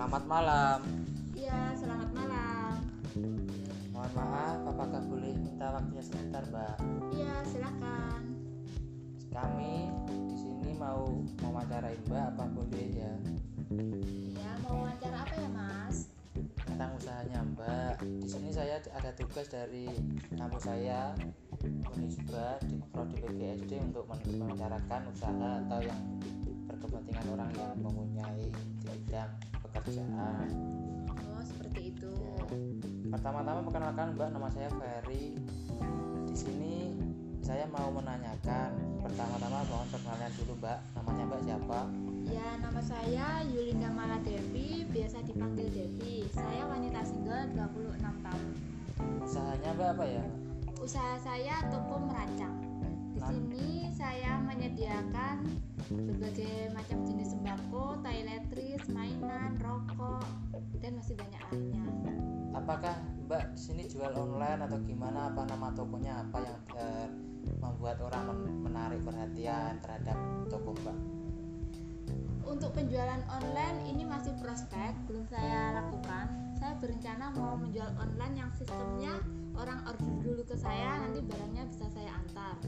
Selamat 0.08 0.39
malam. 0.39 0.80
Iya, 1.36 1.76
selamat 1.76 2.10
malam. 2.15 2.80
Mohon 3.91 4.12
maaf, 4.15 4.60
apakah 4.63 5.04
boleh 5.04 5.36
minta 5.36 5.67
waktunya 5.67 6.00
sebentar, 6.00 6.48
Mbak? 6.48 6.76
Iya, 7.12 7.34
silakan. 7.43 8.22
Kami 9.36 9.91
di 10.32 10.38
sini 10.39 10.80
mau 10.80 11.12
mewawancarai 11.43 12.00
Mbak, 12.08 12.24
apa 12.24 12.43
boleh 12.56 12.88
ya? 12.96 13.13
Iya, 14.32 14.52
mau 14.63 14.88
wawancara 14.88 15.28
apa 15.28 15.36
ya, 15.43 15.50
Mas? 15.52 16.08
Tentang 16.56 16.96
usahanya 16.96 17.43
Mbak. 17.43 17.93
Di 18.08 18.28
sini 18.32 18.50
saya 18.56 18.80
ada 18.96 19.12
tugas 19.12 19.52
dari 19.52 19.91
kampus 20.39 20.72
saya 20.72 21.12
Unisba 22.00 22.56
di 22.63 22.80
Prodi 22.96 23.20
PGSD 23.28 23.91
untuk 23.91 24.08
mewawancarakan 24.08 25.12
usaha 25.12 25.60
atau 25.67 25.84
yang 25.84 26.00
berkepentingan 26.72 27.28
orang 27.36 27.52
yang 27.60 27.76
mempunyai 27.84 28.48
di 28.56 28.88
bidang 28.88 29.36
pekerjaan. 29.82 30.50
Oh, 31.10 31.44
seperti 31.46 31.94
itu. 31.94 32.13
Pertama-tama 33.08 33.60
perkenalkan 33.63 34.13
Mbak, 34.18 34.30
nama 34.34 34.48
saya 34.52 34.70
Ferry. 34.76 35.38
Di 36.28 36.36
sini 36.36 36.76
saya 37.40 37.63
mau 37.72 37.88
menanyakan 37.96 38.76
pertama-tama 39.00 39.63
mohon 39.72 39.88
perkenalan 39.88 40.32
dulu 40.36 40.54
Mbak. 40.60 40.80
Namanya 41.00 41.24
Mbak 41.32 41.42
siapa? 41.48 41.80
Ya, 42.28 42.48
nama 42.60 42.82
saya 42.84 43.28
Yulinda 43.48 43.88
Mala 43.88 44.20
Devi, 44.20 44.84
biasa 44.92 45.24
dipanggil 45.24 45.72
Devi. 45.72 46.28
Saya 46.36 46.68
wanita 46.68 47.08
single 47.08 47.48
26 47.56 48.04
tahun. 48.04 48.46
Usahanya 49.24 49.70
Mbak 49.80 49.90
apa 49.96 50.06
ya? 50.06 50.24
Usaha 50.84 51.16
saya 51.24 51.56
toko 51.72 51.96
merancang. 52.04 52.66
Di 53.17 53.34
sini 53.34 53.89
saya 53.97 54.38
menyediakan 54.45 55.41
berbagai 55.89 56.69
macam 56.69 57.01
jenis 57.01 57.34
sembako, 57.34 57.97
toiletries, 58.06 58.86
mainan, 58.93 59.58
rokok, 59.58 60.21
dan 60.77 61.01
masih 61.01 61.17
banyak 61.17 61.41
lainnya. 61.49 62.13
Apakah 62.53 62.93
Mbak 63.25 63.58
di 63.58 63.60
sini 63.60 63.84
jual 63.89 64.13
online 64.13 64.69
atau 64.69 64.77
gimana? 64.86 65.34
Apa 65.34 65.49
nama 65.49 65.73
tokonya? 65.73 66.30
Apa 66.30 66.45
yang 66.45 66.60
eh, 66.77 67.10
membuat 67.58 67.97
orang 68.06 68.38
men- 68.38 68.62
menarik 68.69 69.01
perhatian 69.01 69.82
terhadap 69.82 70.17
toko 70.53 70.77
Mbak? 70.86 70.97
Untuk 72.45 72.69
penjualan 72.77 73.21
online 73.34 73.97
ini 73.97 74.06
masih 74.06 74.38
prospek, 74.38 74.93
belum 75.10 75.25
saya 75.25 75.73
lakukan. 75.82 76.53
Saya 76.62 76.77
berencana 76.77 77.34
mau 77.34 77.58
menjual 77.58 77.89
online 77.97 78.45
yang 78.45 78.51
sistemnya 78.53 79.17
orang 79.58 79.82
order 79.89 80.13
dulu 80.21 80.45
ke 80.45 80.53
saya, 80.53 81.01
nanti 81.01 81.25
barangnya 81.25 81.65
bisa 81.65 81.89
saya 81.89 82.13
antar. 82.13 82.62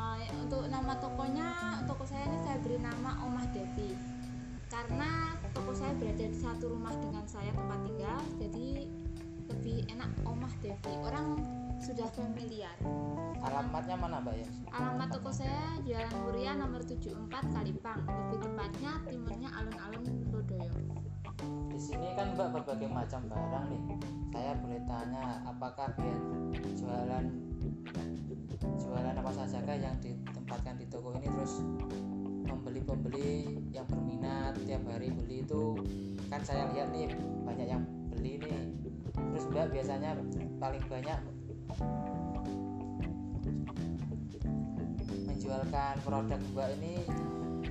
Eh, 0.00 0.32
untuk 0.40 0.64
nama 0.72 0.96
tokonya, 0.96 1.76
toko 1.84 2.08
saya 2.08 2.24
ini 2.24 2.40
saya 2.40 2.56
beri 2.64 2.80
nama 2.80 3.20
Omah 3.20 3.44
Devi. 3.52 3.92
Karena 4.72 5.36
toko 5.52 5.76
saya 5.76 5.92
berada 6.00 6.24
di 6.24 6.38
satu 6.40 6.72
rumah 6.72 6.94
dengan 6.96 7.28
saya 7.28 7.52
tempat 7.52 7.84
tinggal, 7.84 8.20
jadi 8.40 8.88
lebih 9.52 9.84
enak 9.92 10.08
Omah 10.24 10.54
Devi. 10.64 10.94
Orang 11.04 11.36
sudah 11.84 12.08
familiar. 12.16 12.72
Alamatnya 13.44 13.96
mana 14.00 14.24
Mbak 14.24 14.34
ya? 14.40 14.48
Alamat 14.72 15.08
toko 15.12 15.28
saya 15.32 15.76
Jalan 15.84 16.16
Muria 16.24 16.52
nomor 16.56 16.80
74 16.80 17.52
Kalipang. 17.52 18.00
Lebih 18.08 18.38
tepatnya 18.40 18.92
timurnya 19.04 19.48
alun-alun 19.52 20.04
Lodoyo. 20.32 20.72
Di 21.68 21.76
sini 21.80 22.16
kan 22.16 22.32
Mbak 22.36 22.48
berbagai 22.56 22.88
macam 22.88 23.28
barang 23.28 23.64
nih. 23.68 23.82
Saya 24.32 24.52
boleh 24.64 24.80
tanya, 24.88 25.44
apakah 25.44 25.92
biar 25.92 26.16
jualan 26.72 27.49
jualan 28.60 29.14
apa 29.16 29.30
saja 29.32 29.62
yang 29.78 29.96
ditempatkan 30.02 30.74
di 30.76 30.86
toko 30.90 31.14
ini 31.14 31.28
terus 31.30 31.62
pembeli-pembeli 32.50 33.62
yang 33.70 33.86
berminat 33.86 34.58
tiap 34.66 34.82
hari 34.90 35.14
beli 35.14 35.46
itu 35.46 35.78
kan 36.26 36.42
saya 36.42 36.66
lihat 36.74 36.90
nih 36.90 37.14
banyak 37.46 37.66
yang 37.70 37.82
beli 38.10 38.42
nih. 38.42 38.58
Terus 39.14 39.44
Mbak 39.50 39.66
biasanya 39.74 40.10
paling 40.58 40.84
banyak 40.90 41.18
menjualkan 45.30 45.94
produk 46.02 46.40
Mbak 46.52 46.68
ini 46.82 46.94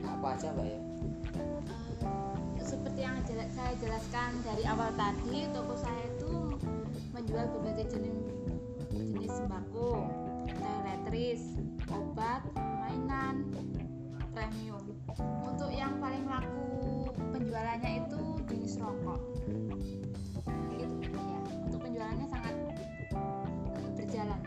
apa 0.08 0.28
aja 0.40 0.48
Mbak 0.56 0.68
ya? 0.68 0.80
Eh, 2.60 2.66
seperti 2.66 3.00
yang 3.04 3.16
saya 3.52 3.74
jelaskan 3.80 4.32
dari 4.48 4.64
awal 4.68 4.92
tadi, 4.96 5.48
toko 5.52 5.76
saya 5.76 6.04
itu 6.16 6.32
menjual 7.12 7.46
berbagai 7.52 7.92
jenis 7.92 8.29
sembako, 9.30 10.10
toiletries, 10.50 11.58
obat, 11.94 12.42
mainan, 12.58 13.46
premium. 14.34 14.84
Untuk 15.46 15.70
yang 15.70 15.98
paling 16.02 16.26
laku 16.26 17.10
penjualannya 17.34 18.06
itu 18.06 18.22
jenis 18.50 18.74
rokok. 18.82 19.22
Itu 20.74 20.86
ya, 21.14 21.40
untuk 21.66 21.80
penjualannya 21.86 22.28
sangat 22.30 22.56
berjalan 23.94 24.42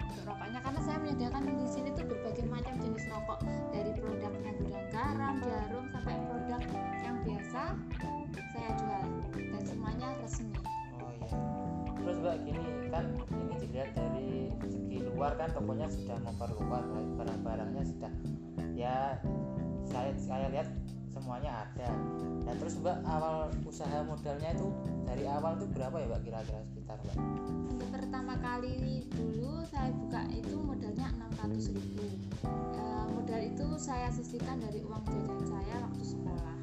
untuk 0.00 0.24
rokoknya 0.24 0.60
karena 0.62 0.80
saya 0.84 0.96
menyediakan 1.02 1.42
di 1.48 1.66
sini 1.68 1.88
tuh 1.92 2.06
berbagai 2.06 2.46
macam 2.48 2.74
jenis 2.80 3.04
rokok 3.10 3.40
dari 3.74 3.90
produknya 3.96 4.52
gudang 4.56 4.86
garam, 4.92 5.34
jarum 5.42 5.84
sampai 5.92 6.16
produk 6.28 6.62
yang 7.02 7.16
biasa 7.26 7.62
saya 20.22 20.46
lihat 20.54 20.68
semuanya 21.12 21.66
ada. 21.66 21.90
Nah 22.46 22.54
terus 22.56 22.80
mbak 22.80 22.98
awal 23.04 23.52
usaha 23.68 24.00
modalnya 24.06 24.50
itu 24.56 24.66
dari 25.04 25.28
awal 25.28 25.60
itu 25.60 25.66
berapa 25.76 25.96
ya 26.00 26.06
mbak 26.08 26.22
kira-kira 26.24 26.60
sekitar 26.72 26.98
mbak? 27.04 27.16
Untuk 27.68 27.88
pertama 27.92 28.34
kali 28.40 29.06
dulu 29.12 29.60
saya 29.68 29.92
buka 29.92 30.22
itu 30.32 30.56
modalnya 30.56 31.08
600.000 31.36 31.76
ribu. 31.76 32.06
Eh, 32.48 33.04
modal 33.12 33.40
itu 33.44 33.66
saya 33.76 34.08
sisihkan 34.08 34.62
dari 34.62 34.80
uang 34.86 35.04
jajan 35.04 35.40
saya 35.44 35.74
waktu 35.84 36.02
sekolah. 36.02 36.56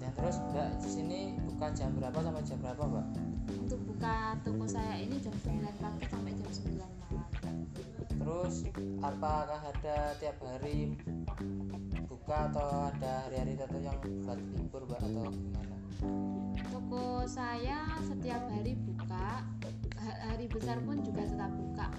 Dan 0.00 0.10
terus 0.16 0.36
mbak 0.50 0.70
di 0.80 0.88
sini 0.88 1.18
buka 1.44 1.66
jam 1.76 1.92
berapa 2.00 2.18
sampai 2.24 2.42
jam 2.48 2.58
berapa 2.64 2.82
mbak? 2.86 3.06
Untuk 3.50 3.80
buka 3.84 4.38
toko 4.46 4.64
saya 4.64 4.94
ini 5.02 5.20
jam 5.20 5.34
9 5.42 5.58
pagi 5.82 6.04
sampai 6.08 6.32
jam 6.38 6.48
9 6.48 6.80
malam. 6.80 7.26
Terus 8.20 8.54
apakah 9.00 9.60
ada 9.64 10.14
tiap 10.20 10.36
hari 10.44 10.94
buka 12.30 12.46
atau 12.46 12.94
ada 12.94 13.26
hari-hari 13.26 13.58
tertentu 13.58 13.90
yang 13.90 13.98
buat 14.22 14.38
libur 14.54 14.82
mbak 14.86 15.02
atau 15.02 15.26
gimana? 15.34 15.74
Toko 16.70 17.26
saya 17.26 17.90
setiap 18.06 18.46
hari 18.54 18.78
buka, 18.86 19.42
ha- 19.98 20.20
hari 20.30 20.46
besar 20.46 20.78
pun 20.86 21.02
juga 21.02 21.26
tetap 21.26 21.50
buka. 21.50 21.90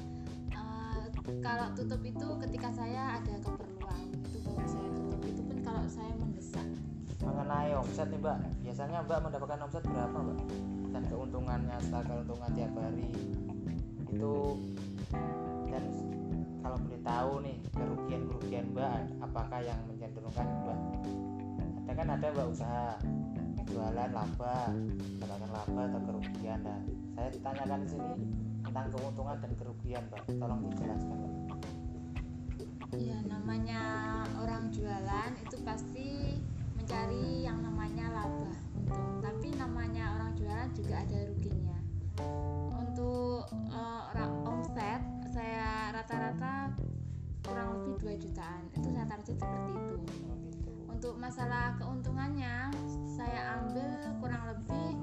Eh, 0.56 1.04
kalau 1.44 1.67
tutup 1.76 2.00
itu 2.08 2.28
ketika 2.48 2.72
saya 2.72 3.20
ada 3.20 3.44
keperluan, 3.44 4.08
itu 4.24 4.39
baru 4.48 4.63
saya 4.72 4.88
tutup. 4.96 5.20
Itu 5.20 5.41
pun 5.44 5.58
kalau 5.67 5.84
saya 5.91 6.13
mendesak. 6.15 6.67
mengenai 7.20 7.76
omset 7.76 8.08
nih 8.08 8.20
mbak 8.24 8.38
biasanya 8.64 8.97
mbak 9.03 9.20
mendapatkan 9.28 9.60
omset 9.68 9.84
berapa 9.84 10.16
mbak 10.16 10.39
dan 10.95 11.03
keuntungannya 11.12 11.76
setelah 11.84 12.03
keuntungan 12.08 12.49
tiap 12.56 12.72
hari 12.80 13.08
itu 14.08 14.34
kalau 16.72 16.88
boleh 16.88 17.03
tahu 17.03 17.34
nih 17.43 17.57
kerugian 17.76 18.22
kerugian 18.32 18.65
mbak 18.72 19.03
apakah 19.19 19.59
yang 19.59 19.76
mencenderungkan 19.91 20.47
mbak 20.63 20.80
ada 21.84 21.91
kan 21.99 22.07
ada 22.15 22.28
mbak 22.32 22.47
usaha 22.47 22.95
jualan 23.67 24.11
laba 24.15 24.72
mendapatkan 24.72 25.51
laba 25.51 25.82
atau 25.91 25.99
kerugian 26.07 26.63
nah 26.63 26.80
saya 27.19 27.28
ditanyakan 27.36 27.80
di 27.84 27.89
sini 27.91 28.13
tentang 28.63 28.88
keuntungan 28.88 29.38
dan 29.43 29.51
kerugian 29.59 30.03
mbak 30.07 30.24
tolong 30.39 30.59
dijelaskan 30.72 31.17
mbak 31.19 31.34
Ya 32.95 33.19
namanya 33.28 33.84
orang 34.39 34.72
jualan 34.72 35.32
itu 35.43 35.59
pasti 35.67 36.39
mencari 36.76 37.43
yang 37.43 37.59
namanya 37.63 38.11
laba 38.11 38.51
untung. 38.76 39.24
Tapi 39.24 39.47
namanya 39.55 40.11
orang 40.19 40.36
jualan 40.36 40.69
juga 40.76 40.99
ada 40.99 41.19
ruginya. 41.24 41.80
Untuk 42.76 43.47
ra- 44.11 44.43
omset 44.43 44.99
saya 45.32 45.70
rata-rata 46.02 46.74
kurang 47.45 47.68
lebih 47.78 48.18
2 48.18 48.24
jutaan. 48.26 48.62
Itu 48.74 48.89
saya 48.89 49.06
target 49.06 49.38
seperti 49.38 49.72
itu. 49.78 49.95
Oh, 49.95 50.02
gitu. 50.02 50.72
untuk 50.89 51.14
masalah 51.18 51.78
keuntungannya 51.78 52.70
saya 53.10 53.62
ambil 53.62 53.89
kurang 54.22 54.43
lebih 54.49 54.97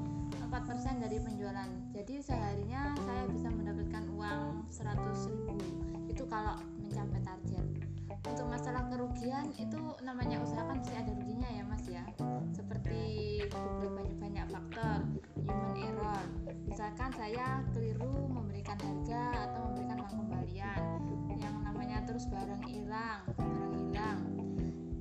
4% 0.49 1.03
dari 1.03 1.19
penjualan 1.19 1.71
jadi 1.91 2.23
seharinya 2.23 2.95
saya 3.03 3.27
bisa 3.29 3.51
mendapatkan 3.51 4.07
uang 4.15 4.65
100 4.71 4.95
ribu 5.29 5.59
itu 6.07 6.25
kalau 6.31 6.57
mencapai 6.81 7.21
target 7.21 7.67
untuk 8.25 8.47
masalah 8.47 8.87
kerugian 8.89 9.53
itu 9.59 9.81
namanya 10.01 10.41
usaha 10.41 10.65
kan 10.65 10.81
pasti 10.81 10.95
ada 10.97 11.11
ruginya 11.13 11.51
ya 11.53 11.63
mas 11.67 11.85
ya 11.87 12.05
seperti 12.55 13.01
beberapa 13.51 14.09
banyak 14.23 14.47
faktor 14.49 14.99
human 15.45 15.75
error 15.77 16.23
misalkan 16.65 17.11
saya 17.13 17.61
keliru 17.77 18.31
memberikan 18.33 18.79
harga 18.81 19.51
atau 19.51 19.61
memberikan 19.69 19.97
uang 20.01 20.15
kembalian 20.17 20.81
terus 22.09 22.25
barang 22.33 22.65
hilang 22.65 23.21
barang 23.37 23.73
hilang 23.77 24.21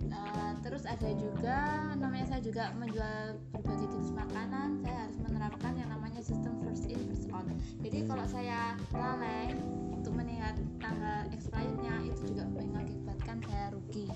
Uh, 0.08 0.56
terus 0.64 0.88
ada 0.88 1.12
juga 1.20 1.92
namanya 2.00 2.26
saya 2.32 2.42
juga 2.42 2.72
menjual 2.80 3.38
berbagai 3.52 3.92
jenis 3.92 4.16
makanan. 4.16 4.80
Saya 4.82 5.04
harus 5.04 5.18
menerapkan 5.20 5.76
yang 5.76 5.92
namanya 5.92 6.24
sistem 6.24 6.58
first 6.64 6.88
in 6.88 6.98
first 7.12 7.28
out. 7.36 7.44
Jadi 7.84 8.08
kalau 8.08 8.24
saya 8.26 8.80
lalai 8.96 9.52
untuk 9.92 10.16
mengingat 10.16 10.56
tanggal 10.80 11.28
expirednya 11.36 12.02
itu 12.08 12.34
juga 12.34 12.48
mengakibatkan 12.56 13.38
saya 13.46 13.66
rugi. 13.76 14.08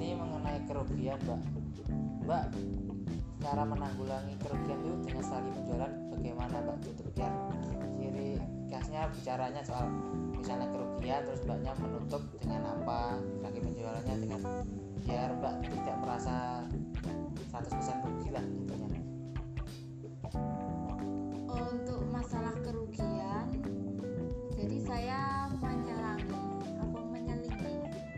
Ini 0.00 0.16
mengenai 0.16 0.58
kerugian 0.64 1.20
mbak. 1.28 1.40
Mbak 2.24 2.44
cara 3.44 3.62
menanggulangi 3.68 4.34
kerugian 4.40 4.80
itu 4.80 4.96
dengan 5.06 5.22
sekali 5.28 5.48
penjualan 5.54 5.92
bagaimana 6.08 6.56
mbak? 6.66 6.76
Itu 6.88 7.02
biar 7.14 7.32
ciri 8.00 8.40
khasnya 8.72 9.12
bicaranya 9.12 9.60
soal 9.60 9.92
misalnya 10.42 10.66
kerugian 10.74 11.22
terus 11.22 11.46
mbaknya 11.46 11.70
menutup 11.78 12.22
dengan 12.42 12.74
apa 12.74 13.14
lagi 13.46 13.62
penjualannya 13.62 14.14
dengan 14.26 14.40
biar 15.06 15.30
mbak 15.38 15.54
tidak 15.70 15.96
merasa 16.02 16.66
100% 17.54 18.02
rugi 18.02 18.28
lah 18.34 18.42
intinya. 18.42 18.90
Untuk 21.46 22.02
masalah 22.10 22.58
kerugian 22.58 23.54
jadi 24.58 24.78
saya 24.82 25.46
menyelangi 25.62 26.34
apa 26.74 26.98
menyelingi 27.06 27.74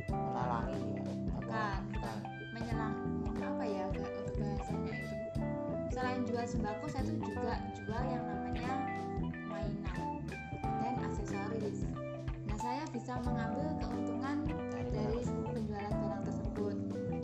menalangi 0.09 0.81
ya? 0.97 1.05
Bukan. 1.29 1.79
bukan. 1.93 2.19
Menyelang 2.57 2.97
apa 3.37 3.65
ya 3.69 3.85
bahasanya 3.93 4.93
itu? 4.97 5.13
Selain 5.93 6.25
jual 6.25 6.45
sembako 6.49 6.89
saya 6.89 7.05
tuh 7.05 7.21
juga 7.21 7.61
jual 7.85 8.03
yang 8.09 8.25
namanya 8.25 8.73
mainan 9.45 10.01
dan 10.63 10.95
aksesoris 11.05 11.85
saya 12.75 12.91
bisa 12.91 13.15
mengambil 13.23 13.71
keuntungan 13.79 14.51
dari 14.91 15.23
penjualan 15.55 15.95
barang 15.95 16.23
tersebut. 16.27 16.75
Ya 17.07 17.23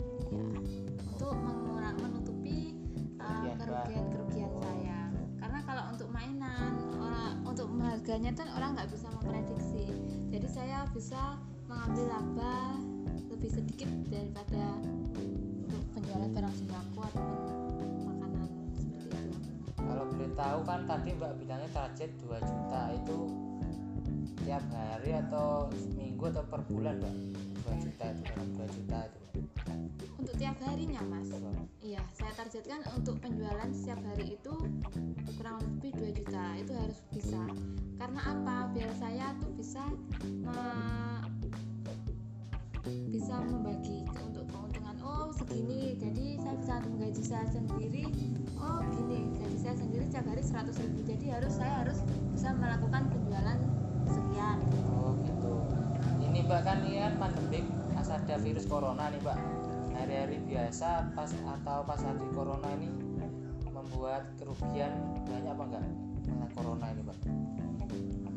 untuk 1.11 1.35
mengurang 1.43 1.99
menutupi 1.99 2.79
uh, 3.19 3.27
Kerugian, 3.27 3.59
Mbak. 3.59 3.59
kerugian-kerugian 3.59 4.51
saya. 4.63 4.99
Karena 5.43 5.59
kalau 5.67 5.83
untuk 5.91 6.07
mainan 6.07 6.71
orang 6.95 7.43
untuk 7.43 7.67
harganya 7.83 8.31
kan 8.31 8.47
orang 8.55 8.79
nggak 8.79 8.95
bisa 8.95 9.11
memprediksi. 9.11 9.91
Jadi 10.31 10.47
saya 10.47 10.87
bisa 10.95 11.35
mengambil 11.67 12.07
laba 12.07 12.79
lebih 13.27 13.51
sedikit 13.51 13.91
daripada 14.07 14.79
untuk 15.67 15.83
penjualan 15.99 16.31
barang 16.31 16.55
sembako 16.63 16.99
ataupun 17.11 17.87
makanan 18.07 18.47
seperti 18.79 19.19
itu. 19.19 19.19
Kalau 19.83 20.03
boleh 20.15 20.31
tahu 20.31 20.59
kan 20.63 20.79
tadi 20.87 21.09
mbak 21.11 21.35
bilangnya 21.43 21.67
target 21.75 22.15
2 22.23 22.39
juta 22.39 22.81
itu 22.95 23.17
tiap 24.51 24.67
hari 24.75 25.15
atau 25.15 25.71
minggu 25.95 26.27
atau 26.27 26.43
per 26.43 26.59
bulan 26.67 26.99
mbak 26.99 27.15
2 27.71 27.87
juta 27.87 28.03
itu 28.11 28.23
2 28.59 28.75
juta 28.75 28.99
itu 29.07 29.21
untuk 30.19 30.35
tiap 30.35 30.59
harinya 30.67 30.99
mas? 31.07 31.31
Iya 31.79 32.03
saya 32.11 32.35
targetkan 32.35 32.83
untuk 32.93 33.15
penjualan 33.23 33.71
setiap 33.71 34.03
hari 34.11 34.35
itu 34.35 34.53
kurang 35.39 35.57
lebih 35.63 35.95
2 35.97 36.19
juta. 36.19 36.43
Itu 36.61 36.77
harus 36.77 36.99
bisa. 37.09 37.41
Karena 37.97 38.21
apa? 38.21 38.69
Biar 38.69 38.91
saya 39.01 39.33
tuh 39.41 39.49
bisa 39.57 39.81
me- 40.45 41.25
bisa 43.09 43.35
membagi 43.41 44.05
untuk 44.21 44.45
keuntungan. 44.45 44.95
Oh 45.01 45.33
segini. 45.33 45.97
Jadi 45.97 46.37
saya 46.37 46.55
bisa 46.61 46.73
menggaji 46.85 47.23
saya 47.25 47.47
sendiri. 47.49 48.05
Oh 48.61 48.77
gini. 48.93 49.25
Gaji 49.41 49.57
saya 49.57 49.75
sendiri 49.79 50.05
setiap 50.05 50.29
hari 50.29 50.43
100 50.45 50.75
ribu. 50.85 50.99
Jadi 51.07 51.25
harus 51.33 51.53
saya 51.57 51.81
harus 51.81 51.97
bisa 52.29 52.53
melakukan 52.53 53.09
penjualan 53.09 53.57
sekian 54.11 54.57
oh 54.91 55.15
gitu. 55.23 55.53
Ini 56.21 56.43
mbak 56.45 56.61
kan 56.67 56.77
ini 56.83 56.99
kan 57.01 57.13
pandemik 57.17 57.65
pas 57.95 58.07
ada 58.11 58.35
virus 58.39 58.65
corona 58.67 59.07
nih 59.09 59.19
mbak. 59.23 59.37
Hari-hari 59.91 60.37
biasa 60.47 61.13
pas 61.15 61.29
atau 61.31 61.79
pas 61.87 62.01
hari 62.01 62.27
corona 62.35 62.67
ini 62.75 62.89
membuat 63.71 64.27
kerugian 64.37 64.91
banyak 65.25 65.51
apa 65.51 65.63
enggak 65.71 65.85
dengan 66.27 66.49
corona 66.53 66.85
ini 66.91 67.01
mbak? 67.07 67.17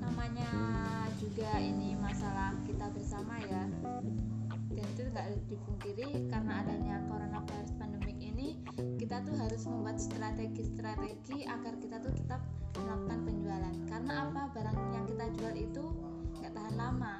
Namanya 0.01 0.51
juga 1.19 1.51
ini 1.59 1.99
masalah 1.99 2.55
kita 2.65 2.87
bersama 2.95 3.37
ya. 3.45 3.65
Dan 4.75 4.87
itu 4.91 5.03
nggak 5.07 5.27
dipungkiri 5.47 6.09
karena 6.31 6.67
adanya 6.67 6.99
coronavirus 7.07 7.73
pandemik 7.79 8.19
ini 8.45 8.61
kita 9.01 9.25
tuh 9.25 9.35
harus 9.41 9.65
membuat 9.65 9.97
strategi-strategi 9.97 11.49
agar 11.49 11.81
kita 11.81 11.97
tuh 12.05 12.13
tetap 12.13 12.45
melakukan 12.77 13.19
penjualan. 13.25 13.75
Karena 13.89 14.13
apa? 14.29 14.43
Barang 14.53 14.77
yang 14.93 15.05
kita 15.09 15.25
jual 15.41 15.55
itu 15.57 15.85
nggak 16.41 16.53
tahan 16.53 16.75
lama. 16.77 17.15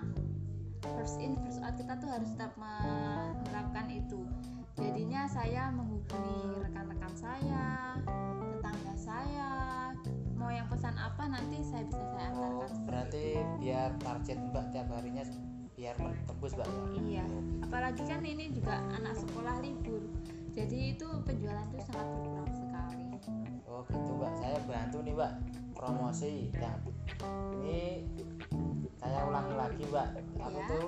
First 0.85 1.17
in 1.17 1.41
first 1.41 1.65
out 1.65 1.81
kita 1.81 1.97
tuh 1.97 2.13
harus 2.13 2.29
tetap 2.37 2.53
menerapkan 2.61 3.89
itu. 3.89 4.29
Jadinya 4.77 5.25
saya 5.25 5.73
menghubungi 5.73 6.61
rekan-rekan 6.69 7.15
saya 7.17 7.97
tetangga 8.61 8.95
saya. 8.99 9.51
Mau 10.37 10.53
yang 10.53 10.69
pesan 10.69 10.93
apa 11.01 11.25
nanti 11.25 11.65
saya 11.65 11.89
bisa 11.89 12.05
saya 12.13 12.29
oh 12.37 12.43
antarkan 12.45 12.85
berarti 12.85 13.25
biar 13.65 13.91
target 14.03 14.37
mbak 14.53 14.67
tiap 14.77 14.93
harinya 14.93 15.25
biar 15.73 15.97
tembus 16.29 16.53
mbak 16.53 16.69
ya? 16.69 16.83
Iya. 17.01 17.27
Apalagi 17.65 18.03
kan 18.05 18.21
ini 18.27 18.53
juga 18.53 18.77
anak 18.93 19.15
sekolah 19.17 19.63
libur 19.65 20.05
jadi 20.55 20.79
itu 20.95 21.07
penjualan 21.23 21.67
itu 21.69 21.83
sangat 21.85 22.07
berkurang 22.09 22.51
sekali 22.51 23.03
Oh 23.67 23.83
gitu 23.85 24.11
mbak, 24.15 24.33
saya 24.35 24.59
bantu 24.65 24.99
nih 25.01 25.13
mbak 25.13 25.33
promosi 25.75 26.47
yang 26.55 26.79
ini 27.53 28.07
saya 28.95 29.27
ulangi 29.27 29.53
lagi 29.53 29.83
mbak. 29.85 30.09
Aku 30.39 30.55
Ya. 30.55 30.67
tuh 30.71 30.87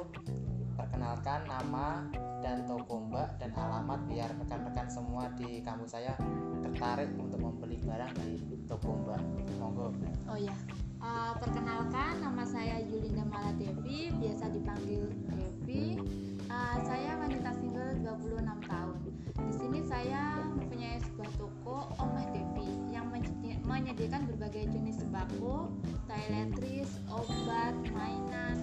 perkenalkan 0.72 1.40
nama 1.44 2.06
dan 2.38 2.62
toko 2.62 3.02
mbak 3.02 3.34
dan 3.36 3.50
alamat 3.52 4.00
biar 4.06 4.30
rekan-rekan 4.30 4.86
semua 4.86 5.26
di 5.34 5.58
kampus 5.60 5.92
saya 5.92 6.14
tertarik 6.60 7.10
untuk 7.16 7.42
membeli 7.42 7.74
barang 7.80 8.12
di 8.16 8.38
toko 8.64 9.02
mbak. 9.02 9.22
Monggo. 9.56 9.90
oh 10.26 10.38
ya 10.38 10.54
Eh, 10.96 11.32
perkenalkan 11.38 12.18
nama 12.18 12.42
saya 12.42 12.80
Yulinda 12.80 13.22
Maladevi 13.22 14.10
biasa 14.12 14.48
dipanggil 14.48 15.04
Devi 15.28 15.98
Eh, 16.46 16.76
saya 16.80 17.18
wanita 17.18 17.50
single 17.52 17.90
26 18.00 18.38
tahun 18.64 18.94
di 19.36 19.52
sini 19.52 19.80
saya 19.84 20.40
mempunyai 20.56 20.96
sebuah 21.04 21.30
toko 21.36 21.92
Omah 22.00 22.26
Devi 22.32 22.70
yang 22.88 23.12
menyedi- 23.12 23.60
menyediakan 23.68 24.24
berbagai 24.32 24.72
jenis 24.72 25.04
sembako 25.04 25.68
toiletries 26.08 26.88
obat 27.12 27.76
mainan 27.92 28.56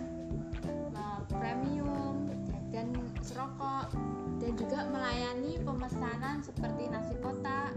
eh, 0.66 1.22
premium 1.30 2.30
dan 2.74 2.90
serokok 3.22 3.94
dan 4.42 4.52
juga 4.58 4.90
melayani 4.90 5.62
pemesanan 5.62 6.42
seperti 6.42 6.90
nasi 6.90 7.14
kotak 7.22 7.72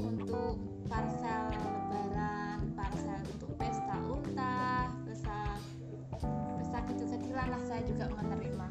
untuk 0.00 0.56
parcel 0.88 1.52
lebaran, 1.52 2.72
parcel 2.72 3.20
untuk 3.36 3.52
pesta 3.60 3.96
ultah, 4.08 4.88
pesta 5.04 5.38
pesta 6.56 6.78
kecil-kecilan 6.88 7.46
lah 7.52 7.62
saya 7.68 7.82
juga 7.84 8.08
menerima. 8.08 8.66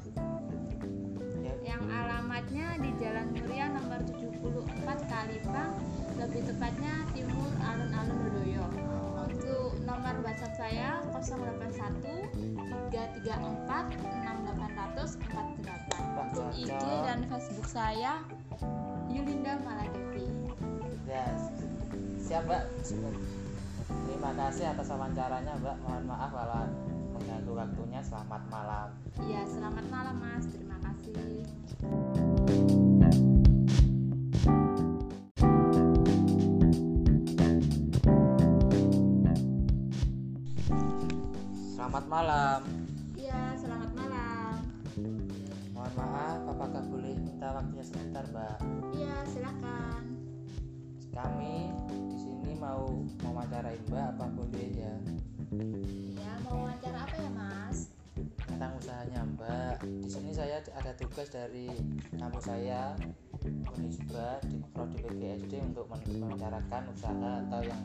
Ya, 1.78 1.86
Yang 1.86 1.94
alamatnya 1.94 2.68
di 2.82 2.90
Jalan 2.98 3.28
Muria 3.38 3.70
nomor 3.70 4.02
74 4.10 4.98
Kalibang, 5.14 5.78
lebih 6.18 6.42
tepatnya 6.50 7.06
Timur 7.14 7.54
Alun-Alun 7.62 8.18
Dodoyo. 8.18 8.66
Untuk 9.30 9.78
nomor 9.86 10.18
WhatsApp 10.26 10.58
saya 10.58 11.06
081 11.14 12.34
334 12.90 13.94
6800 13.94 15.22
48. 15.22 16.18
Untuk 16.18 16.50
IG 16.58 16.82
dan 16.82 17.20
Facebook 17.30 17.70
saya 17.70 18.26
Yulinda 19.14 19.62
Maladevi. 19.62 20.26
ya, 21.06 21.30
siap 22.18 22.50
mbak. 22.50 22.66
Terima 23.86 24.32
kasih 24.34 24.74
atas 24.74 24.90
wawancaranya 24.90 25.54
mbak. 25.62 25.78
Mohon 25.86 26.04
maaf 26.10 26.34
kalau 26.34 26.66
mengganggu 27.14 27.54
waktunya. 27.54 28.02
Selamat 28.02 28.42
malam. 28.50 28.90
Ya, 29.30 29.46
selamat 29.46 29.86
malam 29.94 30.18
Mas. 30.18 30.46
Terima 30.50 30.82
kasih. 30.82 31.67
Selamat 41.78 42.06
malam. 42.12 42.62
Iya, 43.16 43.42
selamat 43.58 43.92
malam. 43.96 44.54
Mohon 45.78 45.94
maaf 45.94 46.42
apakah 46.50 46.84
boleh 46.90 47.14
minta 47.22 47.54
waktunya 47.54 47.86
sebentar 47.86 48.26
mbak 48.34 48.58
iya 48.98 49.14
silahkan 49.30 50.02
kami 51.14 51.70
di 52.10 52.18
sini 52.18 52.52
mau 52.58 53.06
mewawancarai 53.22 53.78
mbak 53.86 54.18
apa 54.18 54.26
boleh 54.34 54.70
ya 54.74 54.94
ya 56.18 56.32
mau 56.50 56.66
wawancara 56.66 57.06
apa 57.06 57.16
ya 57.22 57.30
mas 57.38 57.57
ada 60.88 61.04
tugas 61.04 61.28
dari 61.28 61.68
kampus 62.16 62.48
saya 62.48 62.96
Unisba 63.76 64.40
di 64.48 64.64
prodi 64.72 65.04
PGSD 65.04 65.60
untuk 65.60 65.84
membicarakan 65.92 66.88
usaha 66.96 67.44
atau 67.44 67.60
yang 67.60 67.84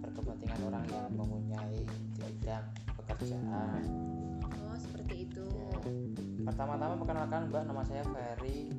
berkepentingan 0.00 0.60
orang 0.72 0.84
yang 0.88 1.04
mempunyai 1.20 1.84
di 1.84 2.00
bidang 2.16 2.64
pekerjaan. 2.96 3.84
Oh 4.40 4.72
seperti 4.72 5.28
itu. 5.28 5.44
Pertama-tama 6.40 6.96
perkenalkan 6.96 7.52
mbak 7.52 7.62
nama 7.68 7.84
saya 7.84 8.08
Ferry. 8.08 8.72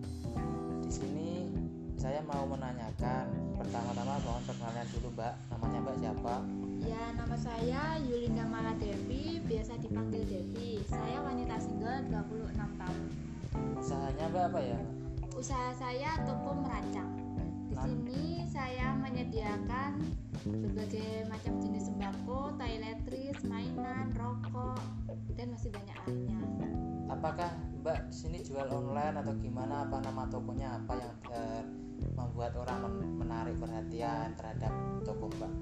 Di 0.82 0.90
sini 0.90 1.54
saya 2.02 2.26
mau 2.26 2.50
menanyakan 2.50 3.30
pertama-tama 3.62 4.18
mohon 4.26 4.42
perkenalan 4.42 4.90
dulu 4.90 5.10
mbak. 5.14 5.38
Namanya 5.54 5.78
mbak 5.86 5.96
siapa? 6.02 6.36
Ya 6.82 7.14
nama 7.14 7.38
saya 7.38 8.02
Yulinda 8.10 8.42
Mala 8.50 8.74
Devi 8.82 9.38
biasa 9.46 9.78
dipanggil 9.78 10.26
Devi. 10.26 10.82
Saya 10.90 11.22
wanita 11.22 11.62
single 11.62 12.10
26 12.10 12.58
tahun 12.58 13.21
usahanya 13.76 14.26
mbak 14.30 14.44
apa 14.52 14.60
ya 14.62 14.80
usaha 15.34 15.70
saya 15.74 16.12
toko 16.24 16.56
merancang 16.56 17.10
di 17.68 17.74
Nah. 17.74 17.88
sini 17.88 18.24
saya 18.46 18.92
menyediakan 19.00 20.04
berbagai 20.44 21.24
macam 21.32 21.56
jenis 21.64 21.88
sembako, 21.88 22.52
toiletries, 22.60 23.40
mainan, 23.48 24.12
rokok, 24.12 24.76
dan 25.40 25.56
masih 25.56 25.72
banyak 25.72 25.96
lainnya. 26.04 26.68
apakah 27.08 27.48
mbak 27.80 28.12
di 28.12 28.16
sini 28.16 28.44
jual 28.44 28.68
online 28.68 29.16
atau 29.16 29.32
gimana 29.40 29.88
apa 29.88 30.04
nama 30.04 30.28
tokonya 30.28 30.84
apa 30.84 30.94
yang 31.00 31.16
eh, 31.32 31.64
membuat 32.12 32.60
orang 32.60 32.92
men- 32.92 33.24
menarik 33.24 33.56
perhatian 33.56 34.36
terhadap 34.36 34.74
toko 35.02 35.32
mbak 35.32 35.54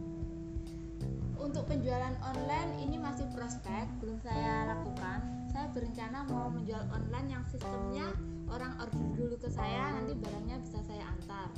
Untuk 1.40 1.64
penjualan 1.70 2.20
online 2.20 2.84
ini 2.84 3.00
masih 3.00 3.24
prospek, 3.32 3.88
belum 4.04 4.20
saya 4.20 4.76
lakukan. 4.76 5.39
Saya 5.50 5.68
berencana 5.74 6.26
mau 6.30 6.48
menjual 6.54 6.86
online 6.94 7.28
yang 7.34 7.44
sistemnya 7.50 8.14
orang 8.50 8.74
order 8.82 9.06
dulu 9.18 9.36
ke 9.38 9.50
saya, 9.50 9.94
nanti 9.94 10.14
barangnya 10.18 10.58
bisa 10.62 10.80
saya 10.86 11.06
antar. 11.10 11.50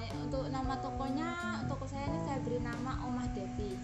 Eh, 0.00 0.10
untuk 0.26 0.48
nama 0.50 0.74
tokonya, 0.80 1.62
toko 1.70 1.86
saya 1.86 2.08
ini 2.10 2.20
saya 2.26 2.38
beri 2.42 2.58
nama 2.58 3.04
Omah 3.06 3.28
Devi. 3.36 3.78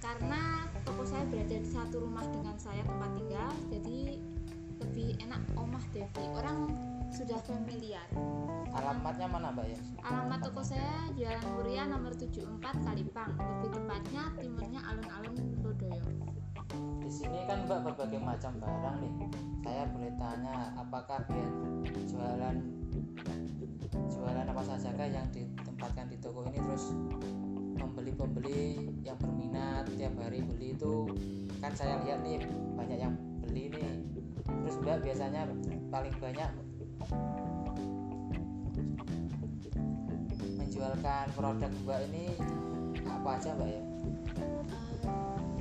Karena 0.00 0.64
toko 0.86 1.04
saya 1.04 1.28
berada 1.28 1.56
di 1.60 1.68
satu 1.68 2.00
rumah 2.00 2.24
dengan 2.32 2.56
saya 2.56 2.80
tempat 2.86 3.10
tinggal, 3.20 3.50
jadi 3.68 4.16
lebih 4.80 5.08
enak 5.20 5.42
Omah 5.58 5.84
Devi. 5.92 6.24
Orang 6.32 6.72
sudah 7.10 7.42
familiar. 7.42 8.06
alamatnya 8.70 9.26
mana 9.26 9.50
mbak 9.50 9.66
ya 9.66 9.78
Alamat 10.06 10.46
toko 10.46 10.62
saya 10.62 11.10
Jalan 11.18 11.42
Muria 11.58 11.84
nomor 11.90 12.14
74 12.14 12.86
Kalipang. 12.86 13.34
Lebih 13.34 13.70
tepatnya 13.74 14.22
timurnya 14.38 14.80
alun-alun 14.86 15.36
Lodoyo. 15.66 16.29
Di 17.00 17.10
sini 17.10 17.42
kan 17.46 17.66
mbak 17.66 17.82
berbagai 17.90 18.20
macam 18.22 18.54
barang 18.62 18.96
nih. 19.02 19.12
Saya 19.60 19.82
boleh 19.92 20.12
tanya 20.16 20.72
apakah 20.78 21.18
biar 21.26 21.50
jualan 22.06 22.56
jualan 23.90 24.46
apa 24.46 24.62
saja 24.62 24.88
kah 24.94 25.08
yang 25.10 25.26
ditempatkan 25.34 26.06
di 26.06 26.16
toko 26.22 26.46
ini? 26.48 26.58
Terus 26.62 26.94
pembeli-pembeli 27.80 28.92
yang 29.02 29.18
berminat 29.18 29.90
tiap 29.98 30.14
hari 30.22 30.44
beli 30.44 30.76
itu 30.78 31.10
kan 31.58 31.72
saya 31.74 31.98
lihat 32.06 32.22
nih 32.22 32.40
banyak 32.78 32.98
yang 32.98 33.14
beli 33.42 33.68
nih. 33.74 33.90
Terus 34.46 34.76
mbak 34.80 35.02
biasanya 35.02 35.50
paling 35.90 36.14
banyak 36.22 36.50
menjualkan 40.56 41.26
produk 41.34 41.72
mbak 41.84 42.00
ini 42.08 42.24
apa 43.04 43.28
aja 43.36 43.52
mbak 43.58 43.68
ya 43.68 43.82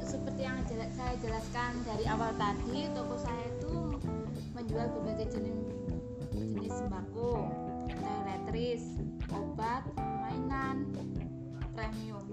seperti 0.09 0.41
yang 0.41 0.57
saya 0.97 1.13
jelaskan 1.21 1.71
dari 1.85 2.09
awal 2.09 2.33
tadi, 2.41 2.89
toko 2.97 3.13
saya 3.21 3.45
itu 3.61 3.93
menjual 4.57 4.89
berbagai 4.97 5.37
jenis 5.37 5.57
jenis 6.33 6.73
sembako, 6.81 7.45
toiletries, 7.93 8.97
obat, 9.29 9.85
mainan, 10.01 10.89
premium. 11.77 12.25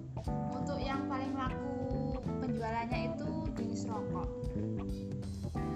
Untuk 0.57 0.81
yang 0.81 1.05
paling 1.05 1.37
laku 1.37 2.17
penjualannya 2.41 3.13
itu 3.13 3.29
jenis 3.61 3.85
rokok. 3.93 4.29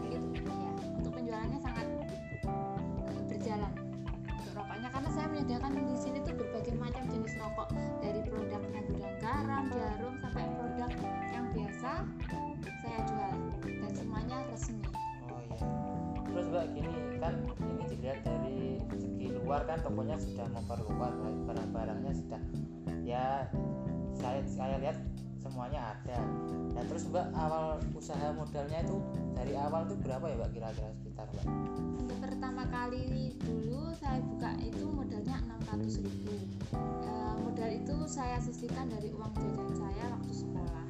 Itu 0.09 0.41
ya. 0.41 0.73
Untuk 0.97 1.13
penjualannya 1.21 1.61
sangat 1.61 2.00
menyediakan 5.41 5.72
di 5.72 5.97
sini 5.97 6.18
tuh 6.20 6.36
berbagai 6.36 6.76
macam 6.76 7.01
jenis 7.09 7.32
rokok 7.41 7.72
dari 8.05 8.20
produknya 8.28 8.84
gudang 8.93 9.16
garam, 9.24 9.64
jarum 9.72 10.14
sampai 10.20 10.45
produk 10.53 10.93
yang 11.32 11.47
biasa 11.57 12.05
saya 12.84 13.01
jual 13.09 13.34
dan 13.64 13.93
semuanya 13.97 14.36
resmi. 14.53 14.84
Oh 15.32 15.41
iya. 15.41 15.64
Terus 16.28 16.45
mbak 16.53 16.64
gini 16.76 16.93
kan 17.24 17.34
ini 17.57 17.84
dilihat 17.88 18.20
dari 18.20 18.84
segi 18.93 19.26
luar 19.32 19.64
kan 19.64 19.80
tokonya 19.80 20.20
sudah 20.20 20.45
memperluas 20.53 21.14
baik 21.24 21.38
barang-barangnya 21.49 22.12
sudah 22.20 22.41
ya 23.01 23.49
saya 24.12 24.45
saya 24.45 24.76
lihat 24.76 25.01
semuanya 25.41 25.97
ada. 25.97 26.20
Dan 26.76 26.84
terus 26.84 27.09
mbak 27.09 27.32
awal 27.32 27.80
usaha 27.97 28.28
modalnya 28.36 28.84
itu 28.84 29.01
dari 29.32 29.57
awal 29.57 29.88
itu 29.88 29.97
berapa 30.05 30.24
ya 30.28 30.36
mbak 30.36 30.51
kira-kira 30.53 30.88
sekitar 31.01 31.26
mbak? 31.32 31.45
Untuk 31.97 32.18
pertama 32.20 32.68
kali 32.68 33.32
dulu 33.41 33.88
saya 33.97 34.20
buka 34.20 34.53
itu 34.61 34.80
modalnya 35.71 36.03
600.000 36.03 36.03
ribu. 36.03 36.35
Eh, 37.07 37.35
modal 37.39 37.71
itu 37.71 37.97
saya 38.11 38.37
sisihkan 38.43 38.87
dari 38.91 39.09
uang 39.14 39.33
jajan 39.39 39.71
saya 39.79 40.05
waktu 40.11 40.33
sekolah. 40.35 40.87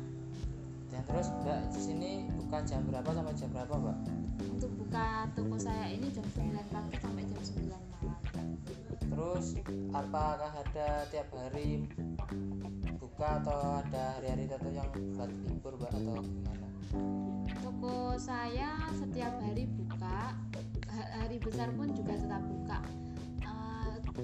Dan 0.91 1.03
terus 1.07 1.29
mbak 1.43 1.61
di 1.71 1.81
sini 1.81 2.11
buka 2.41 2.59
jam 2.65 2.81
berapa 2.89 3.11
sampai 3.13 3.35
jam 3.37 3.49
berapa 3.53 3.75
mbak? 3.77 3.99
Untuk 4.41 4.73
buka 4.81 5.29
toko 5.37 5.57
saya 5.61 5.87
ini 5.93 6.09
jam 6.11 6.25
9 6.33 6.73
pagi 6.73 6.97
sampai 6.97 7.25
jam 7.29 7.41
9 7.45 7.69
malam. 7.69 8.19
Terus 9.01 9.47
apakah 9.93 10.53
ada 10.65 10.89
tiap 11.13 11.29
hari 11.37 11.85
buka 12.97 13.29
atau 13.45 13.85
ada 13.85 14.17
hari-hari 14.17 14.49
tertentu 14.49 14.81
yang 14.81 14.91
buat 15.13 15.31
libur 15.45 15.73
mbak 15.77 15.91
atau 15.93 16.17
gimana? 16.25 16.67
Toko 17.61 18.17
saya 18.19 18.81
setiap 18.97 19.39
hari 19.45 19.69
buka, 19.69 20.35
ha- 20.91 21.11
hari 21.23 21.37
besar 21.39 21.69
pun 21.77 21.93
juga 21.95 22.17
tetap 22.17 22.43
buka. 22.43 22.81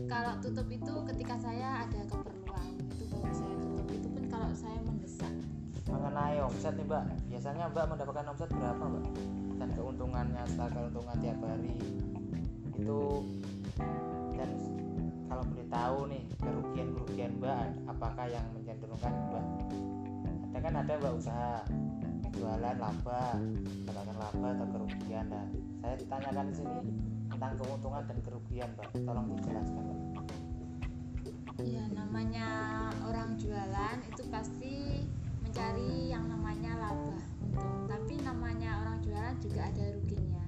Kalau 0.04 0.36
tutup 0.44 0.68
itu 0.68 0.94
ketika 1.08 1.40
saya 1.40 1.88
ada 1.88 2.00
keperluan, 2.04 2.72
itu 2.92 3.04
baru 3.08 3.32
saya 3.32 3.54
tutup. 3.56 3.86
Itu 3.88 4.08
pun 4.12 4.24
kalau 4.28 4.52
saya 4.52 4.78
mendesak. 4.84 5.32
mengenai 5.88 6.36
omset 6.44 6.74
nih 6.76 6.84
mbak. 6.84 7.04
Biasanya 7.32 7.64
mbak 7.72 7.84
mendapatkan 7.88 8.26
omset 8.28 8.50
berapa 8.52 8.84
mbak? 8.84 9.04
Dan 9.56 9.68
keuntungannya 9.72 10.42
setelah 10.52 10.70
keuntungan 10.76 11.16
tiap 11.24 11.38
hari. 11.40 11.74
Itu 12.76 13.24
dan 14.36 14.50
kalau 15.32 15.42
boleh 15.48 15.68
tahu 15.72 15.98
nih 16.12 16.22
kerugian 16.44 16.88
kerugian 16.92 17.32
mbak 17.40 17.72
apakah 17.88 18.26
yang 18.28 18.44
mencenderungkan 18.52 19.14
mbak? 19.32 19.44
Ada 20.52 20.58
kan 20.60 20.74
ada 20.84 20.92
mbak 21.00 21.12
usaha. 21.16 21.64
Jualan 22.36 22.76
laba 22.76 23.40
mendapatkan 23.40 24.16
laba 24.20 24.48
atau 24.60 24.66
kerugian. 24.76 25.24
Nah 25.32 25.46
saya 25.80 25.94
ditanyakan 25.96 26.44
di 26.52 26.54
sini 26.60 26.80
tentang 27.36 27.52
keuntungan 27.60 28.02
dan 28.08 28.18
kerugian 28.24 28.68
mbak 28.80 28.88
tolong 29.04 29.28
dijelaskan 29.36 29.84
mbak 29.84 30.00
Ya 31.64 31.84
namanya 31.88 32.48
orang 33.08 33.36
jualan 33.40 33.96
itu 34.04 34.28
pasti 34.28 35.08
mencari 35.40 36.12
yang 36.12 36.28
namanya 36.28 36.76
laba 36.76 37.16
untung. 37.40 37.88
Tapi 37.88 38.20
namanya 38.20 38.84
orang 38.84 39.00
jualan 39.00 39.36
juga 39.40 39.64
ada 39.64 39.84
ruginya. 39.96 40.44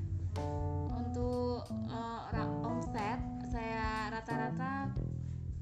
Untuk 0.93 1.65
orang 2.29 2.51
omset 2.61 3.21
saya 3.49 4.13
rata-rata 4.13 4.93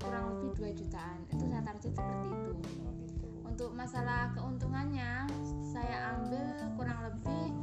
kurang 0.03 0.35
lebih 0.35 0.51
2 0.75 0.79
jutaan. 0.83 1.19
Itu 1.31 1.47
saya 1.47 1.63
target 1.63 1.95
seperti 1.95 2.27
itu. 2.27 2.53
oh 2.83 2.93
gitu 3.07 3.27
Untuk 3.47 3.71
masalah 3.71 4.35
keuntungannya 4.35 5.31
saya 5.63 6.11
ambil 6.19 6.43
kurang 6.75 7.07
lebih 7.07 7.55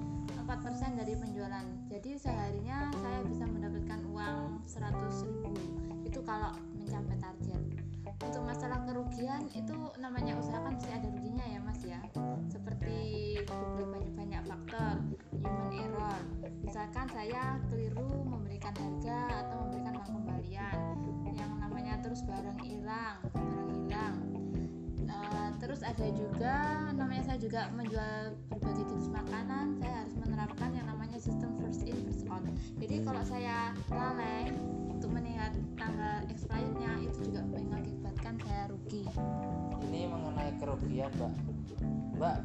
4% 0.43 0.99
dari 0.99 1.15
penjualan. 1.15 1.65
Jadi 1.87 2.19
seharinya 2.19 2.91
saya 2.99 3.23
bisa 3.23 3.47
mendapatkan 3.47 3.99
uang 4.11 4.67
100.000 4.67 5.55
ribu 5.55 5.91
Itu 6.03 6.19
kalau 6.27 6.51
mencapai 6.75 7.15
target. 7.15 7.61
Untuk 8.03 8.43
masalah 8.43 8.83
kerugian 8.83 9.47
itu 9.55 9.75
namanya 9.99 10.35
usaha 10.35 10.59
kan 10.59 10.75
pasti 10.75 10.91
ada 10.91 11.07
ruginya 11.07 11.47
ya 11.47 11.59
Mas 11.63 11.79
ya. 11.83 11.99
Seperti 12.51 12.99
beberapa 13.47 13.99
banyak, 13.99 14.13
banyak 14.19 14.43
faktor 14.43 14.95
human 15.31 15.71
error. 15.71 16.19
Misalkan 16.63 17.07
saya 17.15 17.59
keliru 17.71 18.27
memberikan 18.27 18.75
harga 18.75 19.47
atau 19.47 19.55
memberikan 19.67 19.93
uang 19.95 20.11
kembalian 20.11 20.77
yang 21.39 21.51
namanya 21.59 22.03
terus 22.03 22.19
barang 22.27 22.59
hilang, 22.59 23.15
barang 23.31 23.71
hilang. 23.71 24.15
Eh, 25.13 25.49
terus 25.61 25.85
ada 25.85 26.07
juga 26.09 26.55
namanya 26.97 27.12
juga 27.43 27.67
menjual 27.75 28.39
berbagai 28.47 28.87
jenis 28.87 29.11
makanan. 29.11 29.75
Saya 29.83 29.93
harus 29.99 30.15
menerapkan 30.15 30.69
yang 30.71 30.87
namanya 30.87 31.19
sistem 31.19 31.51
first 31.59 31.83
in 31.83 31.99
first 32.07 32.23
out. 32.31 32.39
Jadi 32.79 32.95
kalau 33.03 33.19
saya 33.27 33.75
lalai 33.91 34.47
untuk 34.87 35.11
melihat 35.11 35.51
tanggal 35.75 36.23
expirednya 36.31 37.03
itu 37.03 37.27
juga 37.27 37.43
mengakibatkan 37.51 38.39
saya 38.47 38.71
rugi. 38.71 39.03
Ini 39.91 40.07
mengenai 40.07 40.55
kerugian 40.55 41.11
mbak. 41.19 41.33
Mbak 42.15 42.35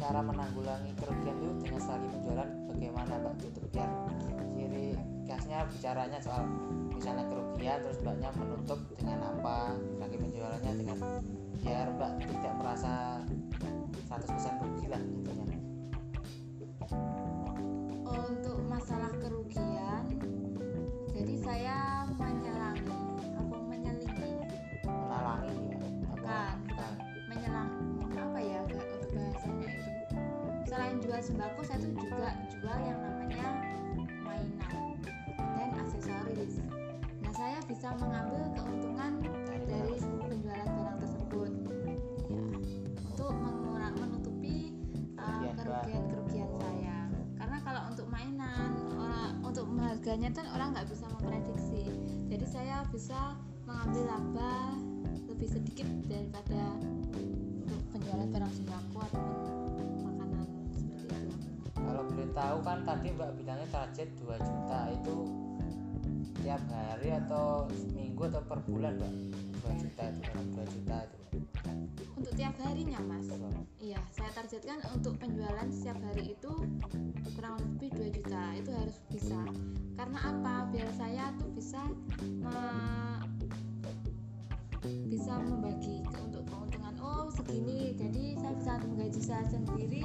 cara 0.00 0.20
menanggulangi 0.24 0.92
kerugian 0.96 1.36
itu 1.44 1.52
dengan 1.68 1.80
sekali 1.84 2.06
penjualan 2.08 2.48
bagaimana 2.72 3.12
mbak? 3.20 3.34
Itu 3.44 3.60
biar 3.68 3.90
ya. 3.92 3.92
ciri 4.56 4.86
khasnya 5.28 5.58
bicaranya 5.68 6.18
soal 6.24 6.48
misalnya 6.96 7.28
kerugian 7.28 7.78
terus 7.84 8.00
mbaknya 8.00 8.32
menutup 8.40 8.80
dengan 8.96 9.36
apa 9.36 9.76
lagi 10.00 10.16
penjualannya 10.16 10.72
dengan 10.80 10.98
biar 11.60 11.86
mbak 11.92 12.12
tidak 12.24 12.54
merasa 12.56 13.20
100% 13.60 14.62
rugi 14.62 14.86
lah 14.88 15.02
intinya. 15.02 15.46
Untuk 18.08 18.58
masalah 18.70 19.12
kerugian 19.18 20.04
jadi 21.12 21.34
saya 21.42 21.76
menyelangi 22.14 22.94
apa 23.34 23.56
menyelingi 23.66 24.32
menalangi 24.86 25.56
ya? 25.74 25.80
Bukan. 26.06 26.54
bukan. 26.70 26.94
Menyelang 27.28 27.70
apa 28.14 28.38
ya 28.38 28.58
untuk 28.64 28.84
bahasanya 29.12 29.68
itu? 29.68 29.90
Selain 30.68 30.96
jual 31.02 31.20
sembako 31.20 31.60
saya 31.66 31.78
tuh 31.82 31.92
juga 31.98 32.30
jual 32.54 32.78
yang 32.86 32.98
namanya 33.02 33.48
mainan 34.22 34.94
dan 35.36 35.70
aksesoris 35.80 36.60
nah 37.24 37.32
saya 37.34 37.58
bisa 37.66 37.92
mengambil 37.98 38.42
keuntungan 38.56 39.12
Dari 39.68 39.97
kerugian-kerugian 45.68 46.50
saya. 46.56 46.96
Karena 47.36 47.58
kalau 47.60 47.82
untuk 47.92 48.06
mainan 48.08 48.72
orang 48.96 49.30
untuk 49.44 49.66
harganya 49.78 50.28
kan 50.32 50.46
orang 50.56 50.68
nggak 50.72 50.88
bisa 50.88 51.04
memprediksi. 51.12 51.84
Jadi 52.28 52.46
saya 52.48 52.84
bisa 52.88 53.36
mengambil 53.68 54.02
laba 54.08 54.76
lebih 55.28 55.48
sedikit 55.48 55.88
daripada 56.08 56.80
untuk 57.68 57.80
penjualan 57.92 58.28
barang 58.32 58.52
sembako 58.56 58.98
ataupun 59.12 59.86
makanan 60.08 60.46
seperti 60.72 61.04
itu. 61.14 61.48
Kalau 61.76 62.02
boleh 62.08 62.30
tahu 62.32 62.58
kan 62.64 62.78
tadi 62.88 63.08
mbak 63.12 63.30
bilangnya 63.36 63.68
target 63.68 64.08
2 64.24 64.34
juta 64.40 64.80
itu 64.92 65.16
tiap 66.42 66.62
hari 66.72 67.08
atau 67.12 67.68
minggu 67.92 68.22
atau 68.32 68.42
per 68.44 68.58
bulan 68.64 68.96
mbak? 68.96 69.12
2 69.68 69.82
juta 69.84 70.02
itu 70.08 70.20
dalam 70.32 70.46
2 70.56 70.74
juta 70.74 70.96
itu 71.04 71.17
untuk 72.48 72.64
tiap 72.64 72.72
harinya 72.72 73.00
mas. 73.04 73.28
Iya, 73.76 74.00
saya 74.16 74.30
targetkan 74.32 74.80
untuk 74.96 75.20
penjualan 75.20 75.68
setiap 75.68 76.00
hari 76.00 76.32
itu 76.32 76.52
kurang 77.36 77.60
lebih 77.60 77.92
2 77.92 78.16
juta. 78.16 78.42
Itu 78.56 78.70
harus 78.72 78.96
bisa. 79.12 79.40
Karena 80.00 80.18
apa? 80.24 80.54
Biar 80.72 80.88
saya 80.96 81.28
tuh 81.36 81.52
bisa 81.52 81.84
me- 82.40 83.20
bisa 85.12 85.36
membagi 85.36 86.00
untuk 86.24 86.48
keuntungan. 86.48 86.94
Oh, 87.04 87.28
segini. 87.28 87.92
Jadi 88.00 88.40
saya 88.40 88.52
bisa 88.56 88.72
menggaji 88.80 89.20
saya 89.20 89.44
sendiri. 89.52 90.02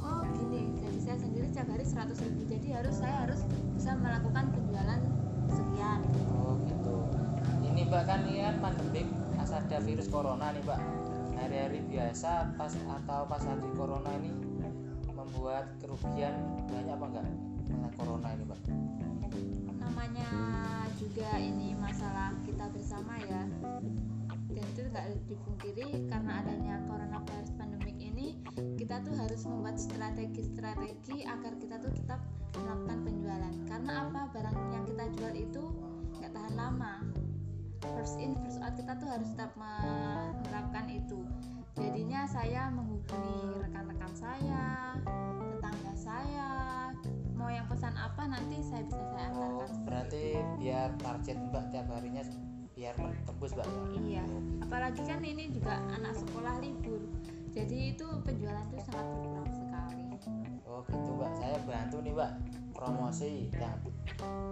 Oh, 0.00 0.24
gini. 0.32 0.72
Gaji 0.80 1.00
saya 1.04 1.16
sendiri 1.20 1.44
setiap 1.52 1.68
hari 1.76 1.84
100 1.84 2.24
ribu. 2.24 2.40
Jadi 2.48 2.68
harus 2.72 2.96
saya 2.96 3.28
harus 3.28 3.44
bisa 3.76 3.92
melakukan 4.00 4.48
penjualan 4.48 5.00
sekian. 5.52 6.00
oh 6.32 6.56
gitu 6.64 6.96
ini 7.66 7.84
mbak 7.84 8.08
kan 8.08 8.24
ini 8.24 8.40
kan 8.40 8.56
pandemik 8.62 9.04
ada 9.52 9.78
virus 9.84 10.08
corona 10.08 10.52
nih 10.52 10.62
mbak 10.64 10.80
hari-hari 11.42 11.80
biasa 11.90 12.54
pas 12.54 12.70
atau 12.70 13.20
pas 13.26 13.42
hari 13.42 13.66
corona 13.74 14.10
ini 14.22 14.30
membuat 15.10 15.66
kerugian 15.82 16.34
banyak 16.70 16.94
apa 16.94 17.06
enggak? 17.10 17.26
Dengan 17.66 17.90
corona 17.98 18.28
ini 18.34 18.44
mbak 18.46 18.60
namanya 19.92 20.30
juga 20.96 21.36
ini 21.36 21.76
masalah 21.76 22.32
kita 22.48 22.70
bersama 22.72 23.18
ya. 23.28 23.44
Dan 24.52 24.64
itu 24.72 24.80
nggak 24.88 25.06
dipungkiri 25.28 26.08
karena 26.08 26.44
adanya 26.44 26.80
coronavirus 26.88 27.52
pandemik 27.56 27.96
ini 28.00 28.40
kita 28.80 29.00
tuh 29.04 29.16
harus 29.16 29.44
membuat 29.48 29.76
strategi-strategi 29.80 31.28
agar 31.28 31.56
kita 31.60 31.76
tuh 31.80 31.92
tetap 31.92 32.20
melakukan 32.56 32.98
penjualan. 33.04 33.54
Karena 33.68 33.92
apa? 34.08 34.20
Barang 34.32 34.56
yang 34.72 34.84
kita 34.88 35.04
jual 35.16 35.34
itu 35.36 35.64
nggak 36.20 36.32
tahan 36.36 36.54
lama 36.56 37.21
first 37.82 38.16
in 38.22 38.38
first 38.40 38.62
out 38.62 38.74
kita 38.78 38.94
tuh 38.98 39.08
harus 39.10 39.28
tetap 39.34 39.52
menerapkan 39.58 40.86
itu. 40.86 41.26
Jadinya 41.72 42.28
saya 42.28 42.68
menghubungi 42.70 43.64
rekan-rekan 43.66 44.12
saya 44.14 44.94
tetangga 45.40 45.94
saya. 45.96 46.50
Mau 47.34 47.50
yang 47.50 47.66
pesan 47.66 47.96
apa 47.98 48.22
nanti 48.30 48.62
saya 48.62 48.86
bisa 48.86 49.02
saya 49.10 49.34
oh 49.34 49.42
antarkan 49.42 49.82
berarti 49.82 50.24
biar 50.62 50.94
target 51.00 51.36
mbak 51.50 51.64
tiap 51.74 51.86
harinya 51.90 52.22
biar 52.76 52.94
tembus 53.26 53.52
mbak 53.56 53.66
ya? 53.66 53.82
Iya. 53.98 54.24
Apalagi 54.62 55.02
kan 55.02 55.20
ini 55.26 55.50
juga 55.50 55.80
anak 55.90 56.14
sekolah 56.14 56.62
libur. 56.62 57.02
Jadi 57.52 57.92
itu 57.92 58.06
penjualan 58.24 58.64
itu 58.72 58.78
sangat 58.86 59.06
berkurang 59.10 59.50
sekali. 59.50 60.04
Oh 60.64 60.80
gitu 60.86 61.10
mbak, 61.18 61.32
saya 61.36 61.56
bantu 61.66 61.96
nih 62.00 62.12
mbak. 62.14 62.32
Promosi 62.72 63.52
yang 63.52 63.76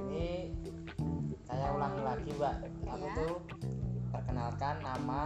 ini 0.05 0.53
saya 1.51 1.67
ulangi 1.75 2.01
lagi 2.01 2.31
mbak. 2.33 2.55
Aku 2.87 3.03
Ya. 3.03 3.13
tuh 3.13 3.35
perkenalkan 4.11 4.75
nama 4.81 5.23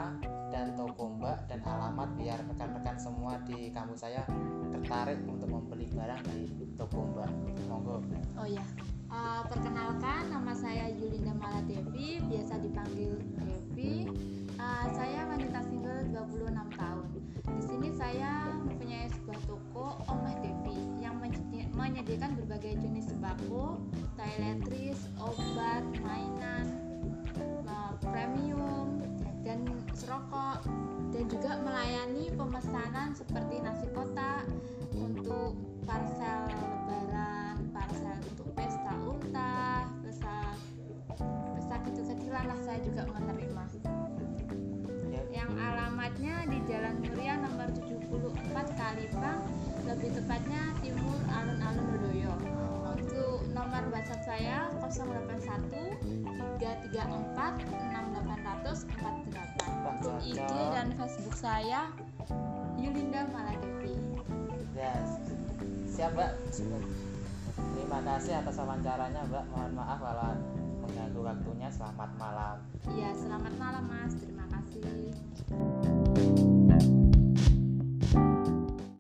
dan 0.48 0.72
toko 0.72 1.08
mbak 1.10 1.44
dan 1.46 1.60
alamat 1.62 2.08
biar 2.14 2.38
rekan-rekan 2.44 2.96
semua 2.96 3.40
di 3.42 3.68
kampus 3.70 4.00
saya 4.02 4.24
tertarik 4.70 5.20
untuk 5.24 5.48
membeli 5.50 5.88
barang 5.90 6.20
di 6.26 6.48
toko 6.74 7.04
mbak. 7.10 7.30
Monggo. 7.66 8.00
oh 8.34 8.48
ya 8.48 8.64
Eh, 9.06 9.42
perkenalkan 9.46 10.26
nama 10.26 10.50
saya 10.50 10.90
Yulinda 10.90 11.30
Maladevi 11.32 12.18
biasa 12.24 12.58
dipanggil 12.58 13.14
Devi 13.38 14.10
Eh, 14.54 14.86
saya 14.90 15.22
wanita 15.24 15.62
single 15.62 16.02
26 16.10 16.50
tahun 16.72 17.06
di 17.46 17.60
sini 17.60 17.88
saya 17.90 18.50
mempunyai 18.56 19.06
sebuah 19.08 19.40
toko 19.44 20.02
Omah 20.04 20.34
Devi 20.40 20.78
menyediakan 21.74 22.38
berbagai 22.38 22.78
jenis 22.78 23.10
sembako 23.10 23.82
toiletries 24.14 25.10
obat 25.18 25.82
mainan 26.06 26.66
eh, 27.66 27.92
premium 28.00 29.02
dan 29.44 29.66
serokok 29.92 30.64
dan 31.12 31.24
juga 31.30 31.60
melayani 31.62 32.32
pemesanan 32.34 33.12
seperti 33.14 33.60
nasi 33.62 33.86
kotak 33.94 34.48
untuk 34.94 35.54
parcel 35.84 36.48
lebaran, 36.48 37.56
parcel 37.70 38.16
untuk 38.34 38.48
pesta 38.56 38.92
ultah, 39.04 39.86
pesta 40.00 40.36
pesta 41.54 41.76
kecil-kecilan 41.86 42.44
lah 42.48 42.58
saya 42.64 42.78
juga 42.82 43.04
menerima. 43.10 43.64
Ya, 45.12 45.22
Yang 45.44 45.50
alamatnya 45.60 46.34
di 46.48 46.58
Jalan 46.66 46.96
Muria 47.04 47.34
nomor 47.38 47.68
74 47.76 48.80
Kalipang, 48.80 49.40
lebih 49.84 50.16
tepatnya 50.16 50.72
Timur 50.80 51.20
Alun-Alun 51.28 51.84
Dodoyo. 51.92 52.32
Untuk 52.96 53.44
nomor 53.52 53.84
WhatsApp 53.92 54.24
saya 54.24 54.72
081 54.80 56.00
334 56.56 57.68
6848. 57.68 59.84
Untuk 59.84 60.16
IG 60.24 60.40
dan 60.72 60.88
Facebook 60.96 61.36
saya 61.36 61.92
Yulinda 62.80 63.28
Maladevi. 63.28 63.92
Ya, 64.72 64.96
siap 65.88 66.12
mbak. 66.16 66.32
Terima 67.54 68.02
kasih 68.02 68.34
atas 68.40 68.56
wawancaranya 68.56 69.20
mbak. 69.28 69.44
Mohon 69.52 69.72
maaf 69.76 70.00
kalau 70.00 70.32
mengganggu 70.84 71.20
waktunya. 71.20 71.68
Selamat 71.68 72.10
malam. 72.16 72.56
Iya, 72.88 73.12
selamat 73.20 73.52
malam 73.60 73.84
Mas. 73.88 74.12
Terima 74.16 74.48
kasih. 74.48 74.80